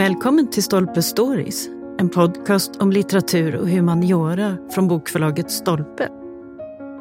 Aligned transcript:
Välkommen 0.00 0.50
till 0.50 0.62
Stolpe 0.62 1.02
Stories, 1.02 1.68
en 1.98 2.08
podcast 2.08 2.76
om 2.76 2.92
litteratur 2.92 3.56
och 3.56 3.68
humaniora 3.68 4.56
från 4.70 4.88
bokförlaget 4.88 5.50
Stolpe. 5.50 6.08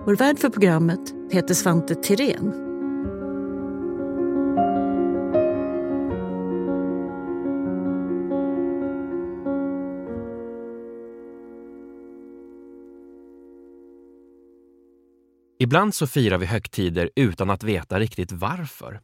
Vår 0.05 0.15
värd 0.15 0.39
för 0.39 0.49
programmet 0.49 0.99
heter 1.31 1.53
Svante 1.53 1.95
Tirén. 1.95 2.68
Ibland 15.61 15.95
så 15.95 16.07
firar 16.07 16.37
vi 16.37 16.45
högtider 16.45 17.09
utan 17.15 17.49
att 17.49 17.63
veta 17.63 17.99
riktigt 17.99 18.31
varför. 18.31 18.99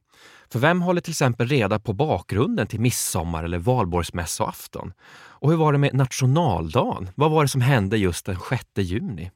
För 0.50 0.60
vem 0.60 0.82
håller 0.82 1.02
till 1.02 1.12
exempel 1.12 1.48
reda 1.48 1.80
på 1.80 1.94
bakgrunden 1.94 2.68
till 2.68 2.80
midsommar 2.80 3.44
eller 3.44 3.58
valborgsmässoafton? 3.58 4.94
Och 5.14 5.50
hur 5.50 5.58
var 5.58 5.72
det 5.72 5.78
med 5.78 5.94
nationaldagen? 5.94 7.09
Vad 7.16 7.31
var 7.31 7.44
det 7.44 7.48
som 7.48 7.62
hände 7.62 7.98
just 7.98 8.26
den 8.26 8.38
6 8.50 8.64
juni? 8.76 9.31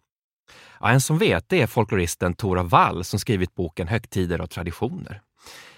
Ja, 0.80 0.90
en 0.90 1.02
som 1.02 1.18
vet 1.18 1.50
det 1.50 1.62
är 1.62 1.68
folkloristen 1.68 2.34
Tora 2.34 2.64
Wall 2.64 3.04
som 3.04 3.20
skrivit 3.20 3.56
boken 3.56 3.88
Högtider 3.88 4.42
och 4.42 4.50
traditioner. 4.50 5.22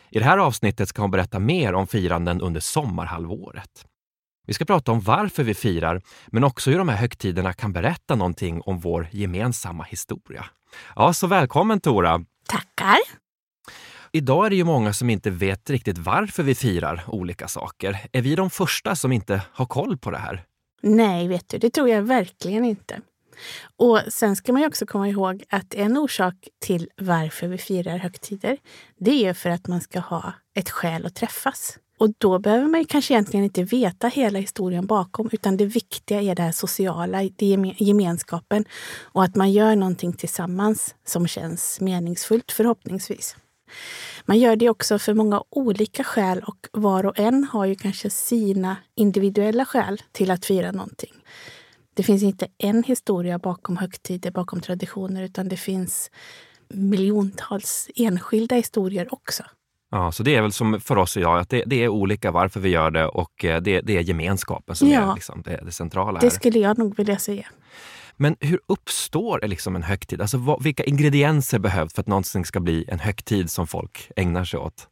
I 0.10 0.20
det 0.20 0.26
här 0.26 0.38
avsnittet 0.38 0.90
ska 0.90 1.02
hon 1.02 1.12
berätta 1.12 1.40
mer 1.40 1.74
om 1.74 1.88
firanden 1.88 2.42
under 2.42 2.60
sommarhalvåret. 2.60 3.86
Vi 4.48 4.54
ska 4.54 4.66
prata 4.66 4.92
om 4.92 5.02
varför 5.02 5.44
vi 5.44 5.54
firar, 5.54 6.02
men 6.28 6.44
också 6.44 6.72
hur 6.72 6.78
de 6.78 6.90
här 6.90 6.98
högtiderna 6.98 7.54
kan 7.54 7.74
berätta 7.74 8.16
någonting 8.16 8.62
om 8.62 8.80
vår 8.80 9.08
gemensamma 9.12 9.84
historia. 9.84 10.46
Ja, 10.96 11.14
så 11.14 11.28
välkommen 11.28 11.80
Tora! 11.80 12.26
Tackar! 12.48 12.98
Idag 14.12 14.46
är 14.46 14.50
det 14.50 14.56
ju 14.56 14.64
många 14.64 14.94
som 14.94 15.10
inte 15.10 15.30
vet 15.30 15.70
riktigt 15.70 15.98
varför 15.98 16.44
vi 16.44 16.56
firar 16.56 17.04
olika 17.08 17.48
saker. 17.48 18.00
Är 18.12 18.22
vi 18.22 18.36
de 18.36 18.50
första 18.50 18.96
som 18.96 19.12
inte 19.12 19.42
har 19.52 19.66
koll 19.66 19.98
på 19.98 20.12
det 20.12 20.18
här? 20.18 20.44
Nej, 20.82 21.28
vet 21.28 21.50
du, 21.50 21.58
det 21.58 21.70
tror 21.70 21.90
jag 21.90 22.02
verkligen 22.02 22.66
inte. 22.66 23.02
Och 23.78 24.00
sen 24.08 24.36
ska 24.36 24.54
man 24.54 24.62
ju 24.62 24.68
också 24.68 24.86
komma 24.86 25.10
ihåg 25.10 25.44
att 25.50 25.74
en 25.74 25.98
orsak 25.98 26.36
till 26.60 26.90
varför 26.98 27.48
vi 27.48 27.58
firar 27.58 27.98
högtider, 27.98 28.58
det 29.00 29.26
är 29.26 29.34
för 29.34 29.50
att 29.50 29.68
man 29.68 29.82
ska 29.82 30.00
ha 30.00 30.34
ett 30.56 30.70
skäl 30.70 31.06
att 31.06 31.16
träffas. 31.16 31.78
Och 32.02 32.14
då 32.18 32.40
behöver 32.40 32.68
man 32.68 32.86
kanske 32.86 33.14
egentligen 33.14 33.44
inte 33.44 33.64
veta 33.64 34.08
hela 34.08 34.40
historien 34.40 34.86
bakom, 34.86 35.30
utan 35.32 35.58
det 35.58 35.66
viktiga 35.66 36.22
är 36.22 36.36
det 36.36 36.42
här 36.42 36.52
sociala, 36.52 37.24
det 37.36 37.74
gemenskapen 37.78 38.66
och 39.02 39.24
att 39.24 39.36
man 39.36 39.52
gör 39.52 39.76
någonting 39.76 40.14
tillsammans 40.14 40.96
som 41.06 41.28
känns 41.28 41.82
meningsfullt 41.82 42.52
förhoppningsvis. 42.52 43.36
Man 44.26 44.40
gör 44.40 44.56
det 44.56 44.70
också 44.70 45.00
för 45.00 45.14
många 45.14 45.44
olika 45.50 46.04
skäl 46.04 46.44
och 46.48 46.68
var 46.72 47.06
och 47.06 47.20
en 47.20 47.44
har 47.44 47.66
ju 47.66 47.76
kanske 47.76 48.10
sina 48.10 48.76
individuella 48.96 49.66
skäl 49.66 50.02
till 50.12 50.32
att 50.32 50.46
fira 50.46 50.72
någonting. 50.72 51.14
Det 51.94 52.04
finns 52.04 52.24
inte 52.24 52.48
en 52.58 52.84
historia 52.84 53.40
bakom 53.40 53.78
högtider, 53.78 54.32
bakom 54.32 54.62
traditioner, 54.62 55.24
utan 55.24 55.50
det 55.50 55.58
finns 55.58 56.12
miljontals 56.68 57.90
enskilda 57.96 58.56
historier 58.56 59.14
också. 59.14 59.44
Ja, 59.92 60.12
så 60.12 60.24
det 60.24 60.36
är 60.36 60.42
väl 60.42 60.52
som 60.52 60.82
för 60.82 60.98
oss 60.98 61.18
idag, 61.18 61.40
att 61.40 61.50
det, 61.50 61.64
det 61.66 61.84
är 61.84 61.88
olika 61.88 62.32
varför 62.32 62.60
vi 62.60 62.70
gör 62.70 62.92
det 62.92 63.06
och 63.06 63.46
eh, 63.46 63.62
det, 63.62 63.82
det 63.82 63.98
är 63.98 64.02
gemenskapen 64.02 64.76
som 64.76 64.90
ja, 64.90 65.12
är 65.12 65.16
liksom 65.16 65.42
det, 65.46 65.62
det 65.66 65.72
centrala. 65.72 66.20
Här. 66.20 66.22
Det 66.22 66.32
skulle 66.32 66.60
jag 66.60 66.78
nog 66.78 66.98
vilja 66.98 67.18
säga. 67.18 67.46
Men 68.18 68.36
hur 68.40 68.60
uppstår 68.68 69.40
liksom 69.48 69.76
en 69.76 69.84
högtid? 69.84 70.22
Alltså, 70.22 70.38
vad, 70.38 70.64
vilka 70.64 70.84
ingredienser 70.84 71.60
behövs 71.60 71.94
för 71.94 72.02
att 72.02 72.08
någonting 72.08 72.46
ska 72.46 72.60
bli 72.60 72.86
en 72.88 73.00
högtid 73.00 73.52
som 73.52 73.68
folk 73.68 74.12
ägnar 74.16 74.46
sig 74.46 74.60
åt? 74.60 74.88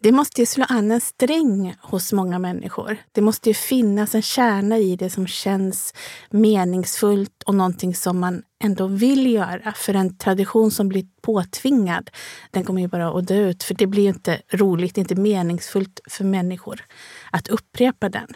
Det 0.00 0.12
måste 0.12 0.42
ju 0.42 0.46
slå 0.46 0.64
an 0.68 0.90
en 0.90 1.00
sträng 1.00 1.74
hos 1.80 2.12
många 2.12 2.38
människor. 2.38 2.96
Det 3.12 3.20
måste 3.20 3.50
ju 3.50 3.54
finnas 3.54 4.14
en 4.14 4.22
kärna 4.22 4.78
i 4.78 4.96
det 4.96 5.10
som 5.10 5.26
känns 5.26 5.94
meningsfullt 6.30 7.42
och 7.46 7.54
någonting 7.54 7.94
som 7.94 8.18
man 8.18 8.42
ändå 8.64 8.86
vill 8.86 9.32
göra. 9.32 9.72
För 9.72 9.94
en 9.94 10.18
tradition 10.18 10.70
som 10.70 10.88
blir 10.88 11.06
påtvingad, 11.22 12.10
den 12.50 12.64
kommer 12.64 12.80
ju 12.80 12.88
bara 12.88 13.18
att 13.18 13.26
dö 13.26 13.48
ut. 13.48 13.62
För 13.62 13.74
det 13.74 13.86
blir 13.86 14.08
inte 14.08 14.42
roligt, 14.52 14.98
inte 14.98 15.14
meningsfullt 15.14 16.00
för 16.10 16.24
människor 16.24 16.84
att 17.30 17.48
upprepa 17.48 18.08
den. 18.08 18.28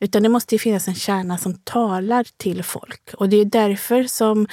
Utan 0.00 0.22
det 0.22 0.28
måste 0.28 0.58
finnas 0.58 0.88
en 0.88 0.94
kärna 0.94 1.38
som 1.38 1.54
talar 1.54 2.26
till 2.36 2.62
folk. 2.62 3.14
Och 3.14 3.28
det 3.28 3.36
är 3.36 3.44
därför 3.44 4.04
som 4.04 4.46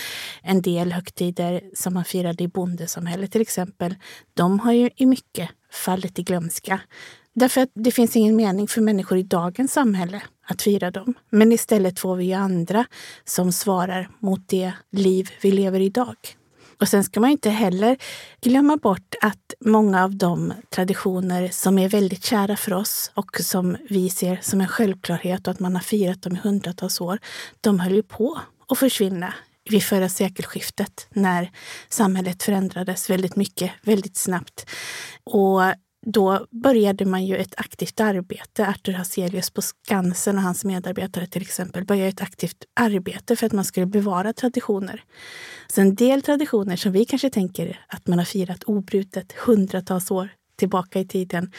en 0.44 0.62
del 0.62 0.92
högtider 0.92 1.62
som 1.74 1.94
man 1.94 2.06
firade 2.06 2.44
i 2.44 2.48
bondesamhället 2.48 3.32
till 3.32 3.42
exempel, 3.42 3.96
de 4.34 4.60
har 4.60 4.72
ju 4.72 4.90
i 4.96 5.06
mycket 5.06 5.50
fallit 5.72 6.20
i 6.20 6.24
glömska. 6.24 6.80
Därför 7.34 7.62
att 7.62 7.70
det 7.74 7.92
finns 7.92 8.16
ingen 8.16 8.36
mening 8.36 8.68
för 8.68 8.82
människor 8.82 9.18
i 9.18 9.24
dagens 9.24 9.74
samhälle 9.74 10.22
att 10.48 10.62
fira 10.62 10.92
dem. 10.92 11.14
Men 11.30 11.52
istället 11.52 12.00
får 12.00 12.16
vi 12.16 12.26
ju 12.26 12.34
andra 12.34 12.86
som 13.26 13.52
svarar 13.52 14.10
mot 14.20 14.48
det 14.48 14.74
liv 14.92 15.30
vi 15.42 15.52
lever 15.52 15.80
idag. 15.80 16.16
Och 16.82 16.88
sen 16.88 17.04
ska 17.04 17.20
man 17.20 17.30
inte 17.30 17.50
heller 17.50 17.98
glömma 18.42 18.78
bort 18.78 19.16
att 19.22 19.54
många 19.60 20.04
av 20.04 20.16
de 20.16 20.54
traditioner 20.70 21.50
som 21.52 21.78
är 21.78 21.90
väldigt 21.90 22.26
kära 22.26 22.58
för 22.58 22.74
oss 22.74 23.12
och 23.14 23.38
som 23.40 23.78
vi 23.90 24.10
ser 24.10 24.40
som 24.42 24.62
en 24.62 24.68
självklarhet 24.68 25.48
och 25.48 25.52
att 25.52 25.60
man 25.60 25.76
har 25.76 25.82
firat 25.82 26.22
dem 26.22 26.36
i 26.36 26.40
hundratals 26.40 27.02
år, 27.02 27.20
de 27.62 27.80
höll 27.80 27.96
ju 27.96 28.04
på 28.04 28.40
att 28.68 28.78
försvinna 28.78 29.34
vid 29.70 29.84
förra 29.84 30.10
sekelskiftet 30.10 31.08
när 31.10 31.52
samhället 31.90 32.44
förändrades 32.44 33.10
väldigt 33.10 33.36
mycket, 33.36 33.72
väldigt 33.82 34.18
snabbt. 34.18 34.66
Och 35.24 35.62
då 36.06 36.48
började 36.52 37.06
man 37.06 37.26
ju 37.26 37.38
ett 37.38 37.54
aktivt 37.58 38.00
arbete. 38.00 38.68
Artur 38.68 38.94
Hazelius 38.94 39.50
på 39.50 39.62
Skansen 39.62 40.38
och 40.38 40.44
hans 40.44 40.66
medarbetare 40.66 41.28
till 41.28 41.42
exempel 41.42 41.86
började 41.86 42.10
ett 42.10 42.22
aktivt 42.22 42.66
arbete 42.74 43.36
för 43.36 43.46
att 43.46 43.52
man 43.52 43.66
skulle 43.66 43.86
bevara 43.86 44.34
traditioner. 44.34 45.04
Så 45.68 45.82
en 45.82 45.96
del 45.96 46.22
traditioner 46.22 46.76
som 46.76 46.92
vi 46.92 47.06
kanske 47.06 47.30
tänker 47.30 47.86
att 47.88 48.08
man 48.08 48.18
har 48.18 48.26
firat 48.26 48.64
obrutet 48.64 49.32
hundratals 49.32 50.12
år 50.12 50.30
tillbaka 50.56 51.00
i 51.00 51.08
tiden 51.08 51.52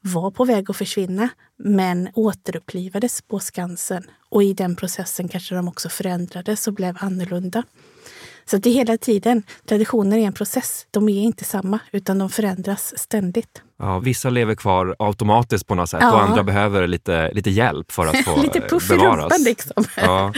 var 0.00 0.30
på 0.30 0.44
väg 0.44 0.70
att 0.70 0.76
försvinna 0.76 1.28
men 1.58 2.08
återupplivades 2.14 3.22
på 3.22 3.40
Skansen. 3.40 4.04
Och 4.30 4.42
i 4.42 4.52
den 4.52 4.76
processen 4.76 5.28
kanske 5.28 5.54
de 5.54 5.68
också 5.68 5.88
förändrades 5.88 6.66
och 6.68 6.74
blev 6.74 6.96
annorlunda. 7.00 7.62
Så 8.44 8.56
det 8.56 8.70
är 8.70 8.74
hela 8.74 8.98
tiden, 8.98 9.42
traditioner 9.66 10.18
är 10.18 10.22
en 10.22 10.32
process. 10.32 10.86
De 10.90 11.08
är 11.08 11.22
inte 11.22 11.44
samma, 11.44 11.78
utan 11.92 12.18
de 12.18 12.30
förändras 12.30 12.98
ständigt. 12.98 13.62
Ja, 13.78 13.98
vissa 13.98 14.30
lever 14.30 14.54
kvar 14.54 14.96
automatiskt 14.98 15.66
på 15.66 15.74
något 15.74 15.90
sätt 15.90 16.00
ja. 16.02 16.14
och 16.14 16.22
andra 16.22 16.42
behöver 16.42 16.86
lite, 16.86 17.30
lite 17.32 17.50
hjälp 17.50 17.92
för 17.92 18.06
att 18.06 18.16
få 18.24 18.42
lite 18.42 18.60
puff 18.60 18.88
bevaras. 18.88 19.22
rumpan 19.22 19.42
liksom. 19.44 19.84
Ja. 19.96 20.32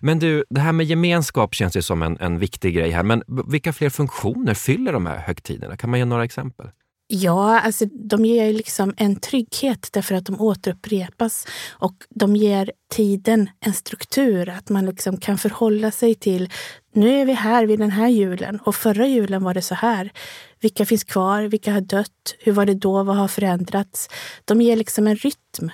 Men 0.00 0.18
du, 0.18 0.44
det 0.50 0.60
här 0.60 0.72
med 0.72 0.86
gemenskap 0.86 1.54
känns 1.54 1.76
ju 1.76 1.82
som 1.82 2.02
en, 2.02 2.18
en 2.20 2.38
viktig 2.38 2.74
grej 2.74 2.90
här. 2.90 3.02
Men 3.02 3.22
vilka 3.26 3.72
fler 3.72 3.90
funktioner 3.90 4.54
fyller 4.54 4.92
de 4.92 5.06
här 5.06 5.18
högtiderna? 5.18 5.76
Kan 5.76 5.90
man 5.90 5.98
ge 5.98 6.04
några 6.04 6.24
exempel? 6.24 6.66
Ja, 7.10 7.60
alltså 7.60 7.84
de 7.84 8.24
ger 8.24 8.52
liksom 8.52 8.94
en 8.96 9.16
trygghet 9.16 9.88
därför 9.92 10.14
att 10.14 10.26
de 10.26 10.40
återupprepas 10.40 11.46
och 11.70 11.94
de 12.10 12.36
ger 12.36 12.72
tiden 12.90 13.50
en 13.60 13.72
struktur, 13.72 14.48
att 14.48 14.68
man 14.68 14.86
liksom 14.86 15.16
kan 15.16 15.38
förhålla 15.38 15.90
sig 15.90 16.14
till 16.14 16.50
nu 16.92 17.20
är 17.20 17.26
vi 17.26 17.32
här 17.32 17.66
vid 17.66 17.78
den 17.78 17.90
här 17.90 18.08
julen 18.08 18.60
och 18.60 18.74
förra 18.74 19.06
julen 19.06 19.44
var 19.44 19.54
det 19.54 19.62
så 19.62 19.74
här. 19.74 20.12
Vilka 20.60 20.86
finns 20.86 21.04
kvar? 21.04 21.42
Vilka 21.42 21.72
har 21.72 21.80
dött? 21.80 22.34
Hur 22.38 22.52
var 22.52 22.66
det 22.66 22.74
då? 22.74 23.02
Vad 23.02 23.16
har 23.16 23.28
förändrats? 23.28 24.08
De 24.44 24.62
ger 24.62 24.76
liksom 24.76 25.06
en 25.06 25.16
rytm 25.16 25.70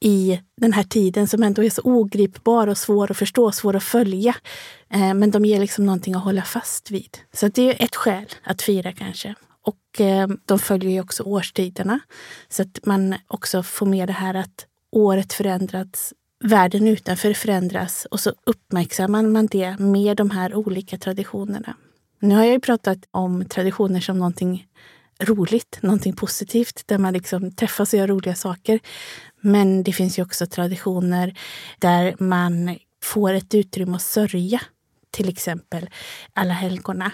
i 0.00 0.40
den 0.56 0.72
här 0.72 0.82
tiden 0.82 1.28
som 1.28 1.42
ändå 1.42 1.64
är 1.64 1.70
så 1.70 1.82
ogripbar 1.84 2.66
och 2.66 2.78
svår 2.78 3.10
att 3.10 3.16
förstå, 3.16 3.52
svår 3.52 3.76
att 3.76 3.84
följa. 3.84 4.34
Eh, 4.90 5.14
men 5.14 5.30
de 5.30 5.44
ger 5.44 5.60
liksom 5.60 5.86
någonting 5.86 6.14
att 6.14 6.24
hålla 6.24 6.42
fast 6.42 6.90
vid. 6.90 7.18
Så 7.32 7.48
det 7.48 7.62
är 7.62 7.84
ett 7.84 7.96
skäl 7.96 8.26
att 8.42 8.62
fira 8.62 8.92
kanske. 8.92 9.34
Och 9.66 10.00
eh, 10.00 10.28
de 10.44 10.58
följer 10.58 10.90
ju 10.90 11.00
också 11.00 11.22
årstiderna. 11.22 12.00
Så 12.48 12.62
att 12.62 12.86
man 12.86 13.14
också 13.26 13.62
får 13.62 13.86
med 13.86 14.08
det 14.08 14.12
här 14.12 14.34
att 14.34 14.66
året 14.90 15.32
förändrats, 15.32 16.12
världen 16.44 16.88
utanför 16.88 17.32
förändras 17.32 18.06
och 18.10 18.20
så 18.20 18.32
uppmärksammar 18.44 19.22
man 19.22 19.46
det 19.46 19.78
med 19.78 20.16
de 20.16 20.30
här 20.30 20.54
olika 20.54 20.98
traditionerna. 20.98 21.76
Nu 22.20 22.34
har 22.34 22.44
jag 22.44 22.52
ju 22.52 22.60
pratat 22.60 22.98
om 23.10 23.44
traditioner 23.44 24.00
som 24.00 24.18
någonting 24.18 24.66
roligt, 25.20 25.78
någonting 25.82 26.16
positivt 26.16 26.82
där 26.86 26.98
man 26.98 27.12
liksom 27.12 27.52
träffas 27.52 27.92
och 27.92 27.98
gör 27.98 28.06
roliga 28.06 28.34
saker. 28.34 28.80
Men 29.40 29.82
det 29.82 29.92
finns 29.92 30.18
ju 30.18 30.22
också 30.22 30.46
traditioner 30.46 31.38
där 31.78 32.16
man 32.18 32.78
får 33.02 33.32
ett 33.32 33.54
utrymme 33.54 33.96
att 33.96 34.02
sörja 34.02 34.60
till 35.10 35.28
exempel 35.28 35.90
alla 36.32 36.52
helgona. 36.52 37.12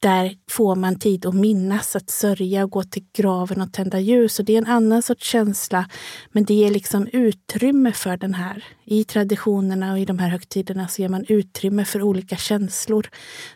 Där 0.00 0.34
får 0.50 0.74
man 0.74 0.98
tid 0.98 1.26
att 1.26 1.34
minnas, 1.34 1.96
att 1.96 2.10
sörja 2.10 2.64
och 2.64 2.70
gå 2.70 2.82
till 2.82 3.04
graven 3.12 3.60
och 3.60 3.72
tända 3.72 4.00
ljus. 4.00 4.38
Och 4.38 4.44
det 4.44 4.54
är 4.54 4.58
en 4.58 4.66
annan 4.66 5.02
sorts 5.02 5.26
känsla, 5.26 5.88
men 6.32 6.44
det 6.44 6.54
ger 6.54 6.70
liksom 6.70 7.06
utrymme 7.12 7.92
för 7.92 8.16
den 8.16 8.34
här. 8.34 8.64
I 8.84 9.04
traditionerna 9.04 9.92
och 9.92 9.98
i 9.98 10.04
de 10.04 10.18
här 10.18 10.28
högtiderna 10.28 10.88
så 10.88 11.02
ger 11.02 11.08
man 11.08 11.24
utrymme 11.28 11.84
för 11.84 12.02
olika 12.02 12.36
känslor 12.36 13.06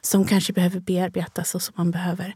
som 0.00 0.24
kanske 0.24 0.52
behöver 0.52 0.80
bearbetas 0.80 1.54
och 1.54 1.62
som 1.62 1.74
man 1.76 1.90
behöver 1.90 2.34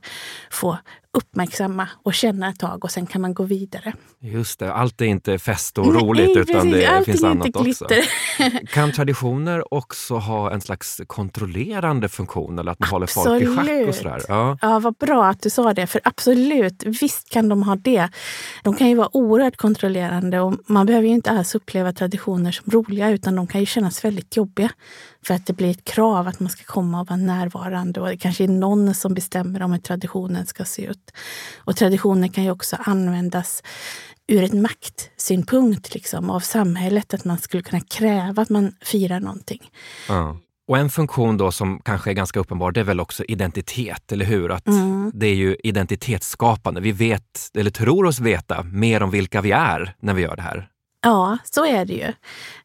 få 0.50 0.78
uppmärksamma 1.12 1.88
och 2.02 2.14
känna 2.14 2.49
ett 2.49 2.58
tag 2.58 2.84
och 2.84 2.90
sen 2.90 3.06
kan 3.06 3.20
man 3.20 3.34
gå 3.34 3.43
vidare. 3.43 3.93
Just 4.20 4.58
det, 4.58 4.72
allt 4.72 5.00
är 5.00 5.05
inte 5.05 5.38
fest 5.38 5.78
och 5.78 5.94
roligt 5.94 6.26
Nej, 6.26 6.38
utan 6.38 6.70
precis, 6.70 6.88
det 6.88 7.05
finns 7.05 7.25
annat 7.25 7.56
också. 7.56 7.87
kan 8.72 8.93
traditioner 8.93 9.75
också 9.75 10.16
ha 10.16 10.52
en 10.52 10.60
slags 10.60 11.00
kontrollerande 11.06 12.08
funktion 12.08 12.58
eller 12.58 12.72
att 12.72 12.78
man 12.78 13.02
absolut. 13.02 13.49
håller 13.49 13.56
folk 13.56 13.66
i 13.66 13.69
schack? 13.69 13.88
Och 13.88 13.94
sådär? 13.94 14.22
Ja. 14.28 14.58
ja, 14.62 14.78
vad 14.78 14.94
bra 14.94 15.26
att 15.26 15.43
du 15.43 15.50
sa 15.50 15.75
det. 15.75 15.87
För 15.87 16.00
absolut, 16.05 16.84
visst 16.87 17.31
kan 17.31 17.49
de 17.49 17.62
ha 17.62 17.76
det. 17.76 18.08
De 18.62 18.75
kan 18.75 18.88
ju 18.88 18.94
vara 18.94 19.16
oerhört 19.16 19.56
kontrollerande 19.56 20.40
och 20.40 20.54
man 20.66 20.87
behöver 20.87 21.08
ju 21.08 21.14
inte 21.14 21.31
alls 21.31 21.54
uppleva 21.54 21.93
traditioner 21.93 22.52
som 22.52 22.72
roliga 22.72 23.11
utan 23.11 23.37
de 23.37 23.46
kan 23.46 23.61
ju 23.61 23.66
kännas 23.66 24.04
väldigt 24.04 24.37
jobbiga. 24.37 24.70
För 25.26 25.34
att 25.34 25.46
det 25.46 25.52
blir 25.52 25.70
ett 25.70 25.84
krav 25.84 26.28
att 26.28 26.40
man 26.40 26.50
ska 26.50 26.64
komma 26.64 27.00
och 27.00 27.06
vara 27.06 27.16
närvarande 27.16 28.00
och 28.00 28.08
det 28.08 28.16
kanske 28.16 28.44
är 28.44 28.49
någon 28.49 28.94
som 28.94 29.14
bestämmer 29.14 29.62
om 29.62 29.72
hur 29.72 29.78
traditionen 29.78 30.46
ska 30.46 30.64
se 30.64 30.87
ut. 30.87 30.97
Och 31.56 31.76
traditioner 31.76 32.28
kan 32.28 32.44
ju 32.44 32.50
också 32.50 32.76
användas 32.80 33.62
ur 34.26 34.42
ett 34.42 34.52
maktsynpunkt 34.52 35.94
liksom, 35.94 36.30
av 36.30 36.40
samhället. 36.40 37.14
Att 37.14 37.24
man 37.24 37.38
skulle 37.38 37.62
kunna 37.62 37.80
kräva 37.80 38.42
att 38.42 38.50
man 38.50 38.72
firar 38.80 39.20
någonting. 39.20 39.70
Ja. 40.08 40.36
Och 40.68 40.78
en 40.78 40.90
funktion 40.90 41.36
då 41.36 41.52
som 41.52 41.80
kanske 41.84 42.10
är 42.10 42.14
ganska 42.14 42.40
uppenbar, 42.40 42.72
det 42.72 42.80
är 42.80 42.84
väl 42.84 43.00
också 43.00 43.24
identitet, 43.24 44.12
eller 44.12 44.24
hur? 44.24 44.50
Att 44.50 44.66
mm. 44.66 45.10
Det 45.14 45.26
är 45.26 45.34
ju 45.34 45.56
identitetsskapande. 45.64 46.80
Vi 46.80 46.92
vet, 46.92 47.50
eller 47.54 47.70
tror 47.70 48.04
oss 48.04 48.20
veta, 48.20 48.62
mer 48.62 49.02
om 49.02 49.10
vilka 49.10 49.40
vi 49.40 49.52
är 49.52 49.94
när 50.00 50.14
vi 50.14 50.22
gör 50.22 50.36
det 50.36 50.42
här. 50.42 50.68
Ja, 51.02 51.38
så 51.44 51.66
är 51.66 51.84
det 51.84 51.92
ju. 51.94 52.12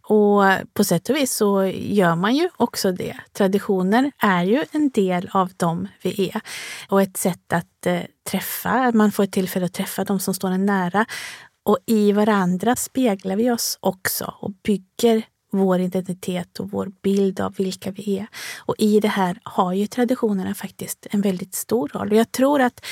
Och 0.02 0.44
på 0.74 0.84
sätt 0.84 1.10
och 1.10 1.16
vis 1.16 1.34
så 1.34 1.66
gör 1.66 2.16
man 2.16 2.36
ju 2.36 2.50
också 2.58 2.92
det. 2.92 3.18
Traditioner 3.34 4.12
är 4.20 4.44
ju 4.44 4.66
en 4.72 4.90
del 4.90 5.30
av 5.34 5.50
dem 5.58 5.88
vi 6.02 6.32
är. 6.34 6.42
Och 6.90 7.02
ett 7.02 7.18
sätt 7.18 7.54
att 7.54 7.86
eh, 7.86 8.02
träffa, 8.30 8.92
man 8.94 9.12
får 9.12 9.24
ett 9.24 9.32
tillfälle 9.32 9.66
att 9.66 9.74
träffa 9.74 10.04
de 10.04 10.20
som 10.20 10.34
står 10.34 10.52
en 10.52 10.66
nära. 10.66 11.06
Och 11.66 11.78
i 11.86 12.12
varandra 12.12 12.76
speglar 12.76 13.36
vi 13.36 13.52
oss 13.52 13.78
också 13.82 14.34
och 14.40 14.52
bygger 14.64 15.24
vår 15.54 15.80
identitet 15.80 16.60
och 16.60 16.72
vår 16.72 16.92
bild 17.02 17.40
av 17.40 17.56
vilka 17.56 17.92
vi 17.92 18.18
är. 18.18 18.28
Och 18.60 18.76
i 18.78 19.00
det 19.00 19.08
här 19.08 19.40
har 19.44 19.74
ju 19.74 19.88
traditionerna 19.88 20.54
faktiskt 20.54 21.08
en 21.12 21.22
väldigt 21.22 21.56
stor 21.56 21.88
roll. 21.88 22.12
Och 22.12 22.18
jag 22.18 22.32
tror 22.32 22.62
att 22.62 22.86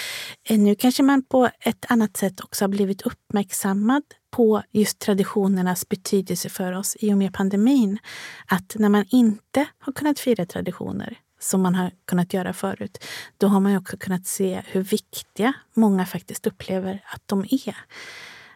eh, 0.49 0.59
nu 0.59 0.75
kanske 0.75 1.03
man 1.03 1.23
på 1.23 1.49
ett 1.59 1.85
annat 1.89 2.17
sätt 2.17 2.41
också 2.41 2.63
har 2.63 2.69
blivit 2.69 3.01
uppmärksammad 3.01 4.03
på 4.31 4.63
just 4.71 4.99
traditionernas 4.99 5.89
betydelse 5.89 6.49
för 6.49 6.73
oss 6.73 6.97
i 6.99 7.13
och 7.13 7.17
med 7.17 7.33
pandemin. 7.33 7.97
Att 8.45 8.75
när 8.79 8.89
man 8.89 9.05
inte 9.09 9.65
har 9.79 9.93
kunnat 9.93 10.19
fira 10.19 10.45
traditioner 10.45 11.17
som 11.39 11.61
man 11.61 11.75
har 11.75 11.91
kunnat 12.07 12.33
göra 12.33 12.53
förut, 12.53 13.03
då 13.37 13.47
har 13.47 13.59
man 13.59 13.77
också 13.77 13.97
kunnat 13.97 14.27
se 14.27 14.61
hur 14.65 14.83
viktiga 14.83 15.53
många 15.73 16.05
faktiskt 16.05 16.47
upplever 16.47 17.03
att 17.13 17.21
de 17.25 17.45
är 17.51 17.75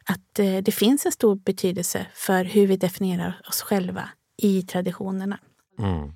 att 0.10 0.40
eh, 0.40 0.58
det 0.58 0.72
finns 0.72 1.06
en 1.06 1.12
stor 1.12 1.36
betydelse 1.36 2.06
för 2.14 2.44
hur 2.44 2.68
vi 2.68 2.78
definierar 2.78 3.42
oss 3.50 3.62
själva 3.62 4.10
i 4.38 4.62
traditionerna. 4.62 5.40
Mm. 5.80 6.12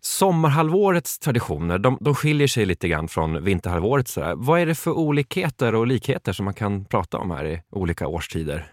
Sommarhalvårets 0.00 1.18
traditioner 1.18 1.78
de, 1.78 1.98
de 2.00 2.14
skiljer 2.14 2.48
sig 2.48 2.66
lite 2.66 2.88
grann 2.88 3.08
från 3.08 3.44
vinterhalvåret. 3.44 4.08
Så 4.08 4.34
Vad 4.36 4.60
är 4.60 4.66
det 4.66 4.74
för 4.74 4.90
olikheter 4.90 5.74
och 5.74 5.86
likheter 5.86 6.32
som 6.32 6.44
man 6.44 6.54
kan 6.54 6.84
prata 6.84 7.18
om 7.18 7.30
här 7.30 7.44
i 7.44 7.62
olika 7.70 8.06
årstider? 8.06 8.72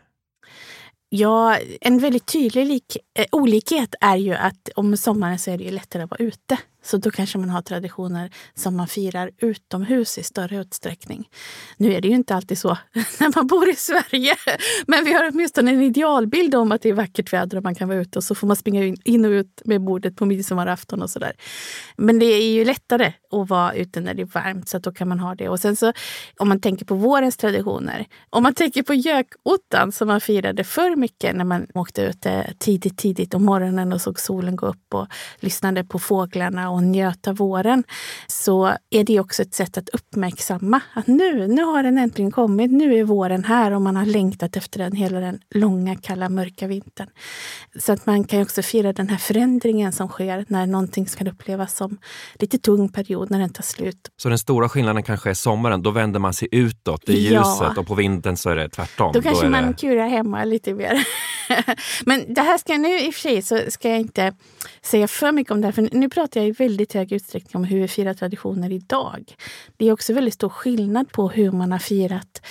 Ja, 1.10 1.58
en 1.82 2.00
väldigt 2.00 2.26
tydlig 2.26 2.66
lik, 2.66 2.98
eh, 3.20 3.26
olikhet 3.32 3.96
är 4.02 4.16
ju 4.16 4.34
att 4.34 4.70
om 4.76 4.98
sommaren 4.98 5.40
så 5.40 5.52
är 5.52 5.58
det 5.58 5.72
lättare 5.72 6.04
att 6.04 6.12
vara 6.12 6.24
ute. 6.24 6.58
Så 6.88 6.98
då 6.98 7.12
kanske 7.12 7.38
man 7.38 7.50
har 7.50 7.62
traditioner 7.62 8.30
som 8.54 8.76
man 8.76 8.88
firar 8.88 9.32
utomhus 9.38 10.18
i 10.18 10.24
större 10.24 10.58
utsträckning. 10.58 11.30
Nu 11.78 11.94
är 11.94 12.02
det 12.02 12.08
ju 12.08 12.16
inte 12.16 12.36
alltid 12.36 12.58
så 12.58 12.70
när 13.20 13.36
man 13.36 13.48
bor 13.48 13.70
i 13.70 13.76
Sverige. 13.76 14.36
Men 14.88 15.06
vi 15.06 15.14
har 15.14 15.30
åtminstone 15.32 15.72
en 15.72 15.82
idealbild 15.82 16.56
om 16.56 16.72
att 16.72 16.82
det 16.82 16.90
är 16.90 16.94
vackert 16.94 17.34
väder 17.34 17.58
och 17.58 17.64
man 17.64 17.76
kan 17.76 17.88
vara 17.88 18.00
ute 18.00 18.20
och 18.20 18.24
så 18.24 18.36
får 18.36 18.48
man 18.48 18.56
springa 18.56 18.96
in 19.04 19.26
och 19.26 19.30
ut 19.30 19.62
med 19.66 19.82
bordet 19.82 20.16
på 20.16 20.26
midsommarafton 20.26 21.02
och 21.02 21.10
sådär. 21.10 21.34
Men 21.98 22.20
det 22.20 22.26
är 22.26 22.52
ju 22.52 22.66
lättare 22.66 23.14
att 23.32 23.50
vara 23.50 23.74
ute 23.74 24.00
när 24.00 24.14
det 24.14 24.22
är 24.22 24.26
varmt 24.26 24.70
så 24.70 24.78
att 24.78 24.84
då 24.84 24.92
kan 24.92 25.08
man 25.08 25.20
ha 25.20 25.36
det. 25.36 25.50
Och 25.50 25.60
sen 25.60 25.76
så 25.76 25.94
om 26.38 26.50
man 26.50 26.62
tänker 26.62 26.86
på 26.86 26.96
vårens 26.96 27.38
traditioner. 27.38 28.06
Om 28.30 28.44
man 28.44 28.54
tänker 28.54 28.84
på 28.84 28.94
gökottan 28.94 29.92
som 29.92 30.08
man 30.08 30.22
firade 30.22 30.64
för 30.64 30.96
mycket 30.96 31.36
när 31.36 31.46
man 31.46 31.68
åkte 31.74 32.02
ute 32.02 32.54
tidigt, 32.60 32.98
tidigt 32.98 33.34
om 33.34 33.46
morgonen 33.46 33.94
och 33.94 34.02
såg 34.02 34.20
solen 34.20 34.56
gå 34.56 34.66
upp 34.66 34.94
och 34.94 35.08
lyssnade 35.40 35.84
på 35.84 36.00
fåglarna 36.00 36.70
och 36.78 36.84
njöt 36.84 37.28
av 37.28 37.36
våren 37.36 37.84
så 38.28 38.74
är 38.90 39.04
det 39.04 39.20
också 39.20 39.42
ett 39.42 39.54
sätt 39.54 39.78
att 39.78 39.90
uppmärksamma 39.90 40.82
att 40.94 41.08
nu, 41.08 41.48
nu 41.48 41.64
har 41.64 41.84
den 41.84 41.98
äntligen 41.98 42.32
kommit. 42.32 42.72
Nu 42.72 43.00
är 43.00 43.04
våren 43.04 43.44
här 43.44 43.72
och 43.72 43.82
man 43.82 43.96
har 43.96 44.06
längtat 44.06 44.58
efter 44.58 44.80
den 44.80 44.96
hela 44.96 45.20
den 45.20 45.40
långa, 45.56 45.96
kalla, 45.96 46.30
mörka 46.30 46.68
vintern. 46.68 47.08
Så 47.80 47.94
att 47.94 48.06
man 48.06 48.24
kan 48.24 48.42
också 48.42 48.62
fira 48.62 48.94
den 48.94 49.10
här 49.10 49.18
förändringen 49.18 49.92
som 49.92 50.08
sker 50.08 50.46
när 50.48 50.66
någonting 50.66 51.08
ska 51.08 51.30
upplevas 51.30 51.76
som 51.76 51.98
lite 52.34 52.58
tung 52.58 52.90
period 52.90 53.32
när 53.32 53.40
den 53.40 53.50
tar 53.50 53.64
slut. 53.64 54.10
Så 54.18 54.30
den 54.30 54.38
stora 54.38 54.70
skillnaden 54.70 55.04
kanske 55.04 55.30
är 55.30 55.34
sommaren, 55.34 55.82
då 55.84 55.92
vänder 55.92 56.20
man 56.20 56.34
sig 56.34 56.48
utåt 56.52 57.10
i 57.10 57.34
ja. 57.34 57.40
ljuset 57.40 57.78
och 57.78 57.88
på 57.88 57.96
vintern 57.96 58.38
så 58.38 58.50
är 58.50 58.56
det 58.56 58.70
tvärtom. 58.70 59.12
Då 59.14 59.22
kanske 59.22 59.46
då 59.46 59.52
man 59.52 59.68
det... 59.68 59.74
kurar 59.74 60.08
hemma 60.08 60.44
lite 60.44 60.74
mer. 60.74 61.08
Men 62.06 62.34
det 62.34 62.42
här 62.42 62.58
ska 62.58 62.74
jag 62.74 62.82
nu 62.82 63.00
i 63.00 63.10
och 63.10 63.14
för 63.14 63.22
sig 63.22 63.42
så 63.42 63.60
ska 63.68 63.90
jag 63.90 64.00
inte 64.00 64.34
säga 64.82 65.08
för 65.08 65.32
mycket 65.32 65.52
om 65.52 65.62
det 65.62 65.68
här, 65.68 65.72
för 65.72 65.90
nu 65.92 66.10
pratar 66.10 66.42
jag 66.42 66.48
väldigt 66.58 66.94
hög 66.94 67.12
utsträckning 67.12 67.56
om 67.56 67.64
hur 67.64 67.82
vi 67.82 67.88
firar 67.88 68.14
traditioner 68.14 68.72
idag. 68.72 69.36
Det 69.78 69.88
är 69.88 69.92
också 69.92 70.14
väldigt 70.14 70.34
stor 70.34 70.50
skillnad 70.50 71.12
på 71.12 71.30
hur 71.30 71.52
man 71.52 71.72
har 71.72 71.80
firat 71.80 72.42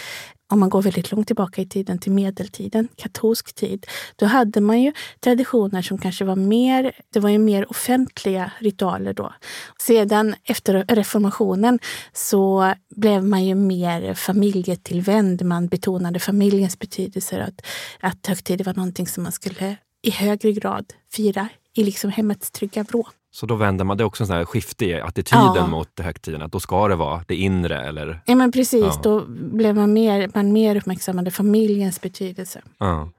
om 0.48 0.60
man 0.60 0.68
går 0.68 0.82
väldigt 0.82 1.12
långt 1.12 1.26
tillbaka 1.26 1.62
i 1.62 1.66
tiden 1.66 1.98
till 1.98 2.12
medeltiden, 2.12 2.88
katolsk 2.96 3.54
tid, 3.54 3.86
då 4.16 4.26
hade 4.26 4.60
man 4.60 4.82
ju 4.82 4.92
traditioner 5.20 5.82
som 5.82 5.98
kanske 5.98 6.24
var 6.24 6.36
mer, 6.36 6.92
det 7.12 7.20
var 7.20 7.30
ju 7.30 7.38
mer 7.38 7.70
offentliga 7.70 8.52
ritualer 8.58 9.12
då. 9.12 9.32
Sedan 9.78 10.34
efter 10.44 10.84
reformationen 10.88 11.78
så 12.12 12.74
blev 12.96 13.24
man 13.24 13.44
ju 13.44 13.54
mer 13.54 14.14
familjetillvänd. 14.14 15.42
Man 15.42 15.68
betonade 15.68 16.18
familjens 16.18 16.78
betydelse, 16.78 17.42
att, 17.42 17.66
att 18.00 18.26
högtider 18.26 18.64
var 18.64 18.74
någonting 18.74 19.06
som 19.06 19.22
man 19.22 19.32
skulle 19.32 19.76
i 20.02 20.10
högre 20.10 20.52
grad 20.52 20.92
fira 21.12 21.48
i 21.74 21.84
liksom 21.84 22.10
hemmets 22.10 22.50
trygga 22.50 22.82
vrå. 22.82 23.06
Så 23.30 23.46
då 23.46 23.54
vänder 23.54 23.84
man, 23.84 23.96
det 23.96 24.02
är 24.02 24.06
också 24.06 24.22
en 24.22 24.26
sån 24.26 24.36
här 24.36 24.44
skifte 24.44 24.84
i 24.84 25.00
attityden 25.00 25.54
ja. 25.54 25.66
mot 25.66 26.00
högtiden, 26.00 26.42
att 26.42 26.52
då 26.52 26.60
ska 26.60 26.88
det 26.88 26.96
vara 26.96 27.24
det 27.26 27.36
inre 27.36 27.86
eller? 27.86 28.20
Ja 28.26 28.34
men 28.34 28.52
precis, 28.52 28.80
ja. 28.80 29.00
då 29.02 29.24
blev 29.28 29.74
man 29.74 29.92
mer, 29.92 30.30
man 30.34 30.52
mer 30.52 30.76
uppmärksammade 30.76 31.30
familjens 31.30 32.00
betydelse. 32.00 32.62
Ja. 32.78 33.10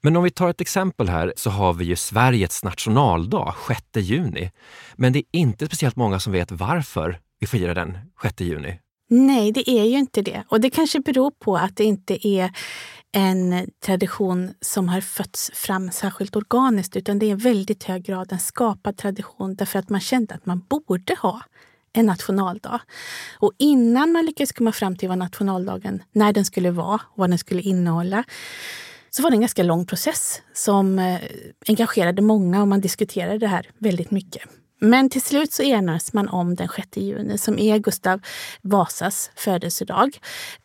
Men 0.00 0.16
om 0.16 0.24
vi 0.24 0.30
tar 0.30 0.50
ett 0.50 0.60
exempel 0.60 1.08
här 1.08 1.32
så 1.36 1.50
har 1.50 1.72
vi 1.72 1.84
ju 1.84 1.96
Sveriges 1.96 2.64
nationaldag 2.64 3.54
6 3.68 3.82
juni. 3.94 4.50
Men 4.94 5.12
det 5.12 5.18
är 5.18 5.24
inte 5.32 5.66
speciellt 5.66 5.96
många 5.96 6.20
som 6.20 6.32
vet 6.32 6.52
varför 6.52 7.18
vi 7.38 7.46
firar 7.46 7.74
den 7.74 7.98
6 8.22 8.40
juni. 8.40 8.78
Nej, 9.08 9.52
det 9.52 9.70
är 9.70 9.84
ju 9.84 9.98
inte 9.98 10.22
det. 10.22 10.44
Och 10.48 10.60
det 10.60 10.70
kanske 10.70 11.00
beror 11.00 11.30
på 11.30 11.56
att 11.56 11.76
det 11.76 11.84
inte 11.84 12.28
är 12.28 12.50
en 13.12 13.70
tradition 13.84 14.54
som 14.60 14.88
har 14.88 15.00
fötts 15.00 15.50
fram 15.54 15.90
särskilt 15.90 16.36
organiskt 16.36 16.96
utan 16.96 17.18
det 17.18 17.26
är 17.26 17.30
i 17.30 17.34
väldigt 17.34 17.84
hög 17.84 18.02
grad 18.02 18.32
en 18.32 18.38
skapad 18.38 18.96
tradition 18.96 19.54
därför 19.54 19.78
att 19.78 19.88
man 19.88 20.00
kände 20.00 20.34
att 20.34 20.46
man 20.46 20.64
borde 20.68 21.14
ha 21.22 21.42
en 21.92 22.06
nationaldag. 22.06 22.80
Och 23.38 23.52
innan 23.58 24.12
man 24.12 24.26
lyckades 24.26 24.52
komma 24.52 24.72
fram 24.72 24.96
till 24.96 25.08
vad 25.08 25.18
nationaldagen, 25.18 26.02
när 26.12 26.32
den 26.32 26.44
skulle 26.44 26.70
vara 26.70 26.94
och 26.94 27.18
vad 27.18 27.30
den 27.30 27.38
skulle 27.38 27.62
innehålla, 27.62 28.24
så 29.10 29.22
var 29.22 29.30
det 29.30 29.34
en 29.34 29.40
ganska 29.40 29.62
lång 29.62 29.86
process 29.86 30.42
som 30.52 30.98
eh, 30.98 31.20
engagerade 31.68 32.22
många 32.22 32.62
och 32.62 32.68
man 32.68 32.80
diskuterade 32.80 33.38
det 33.38 33.46
här 33.46 33.70
väldigt 33.78 34.10
mycket. 34.10 34.42
Men 34.80 35.10
till 35.10 35.22
slut 35.22 35.52
så 35.52 35.62
enades 35.62 36.12
man 36.12 36.28
om 36.28 36.54
den 36.54 36.68
6 36.68 36.88
juni 36.96 37.38
som 37.38 37.58
är 37.58 37.78
Gustav 37.78 38.20
Vasas 38.62 39.30
födelsedag. 39.34 40.18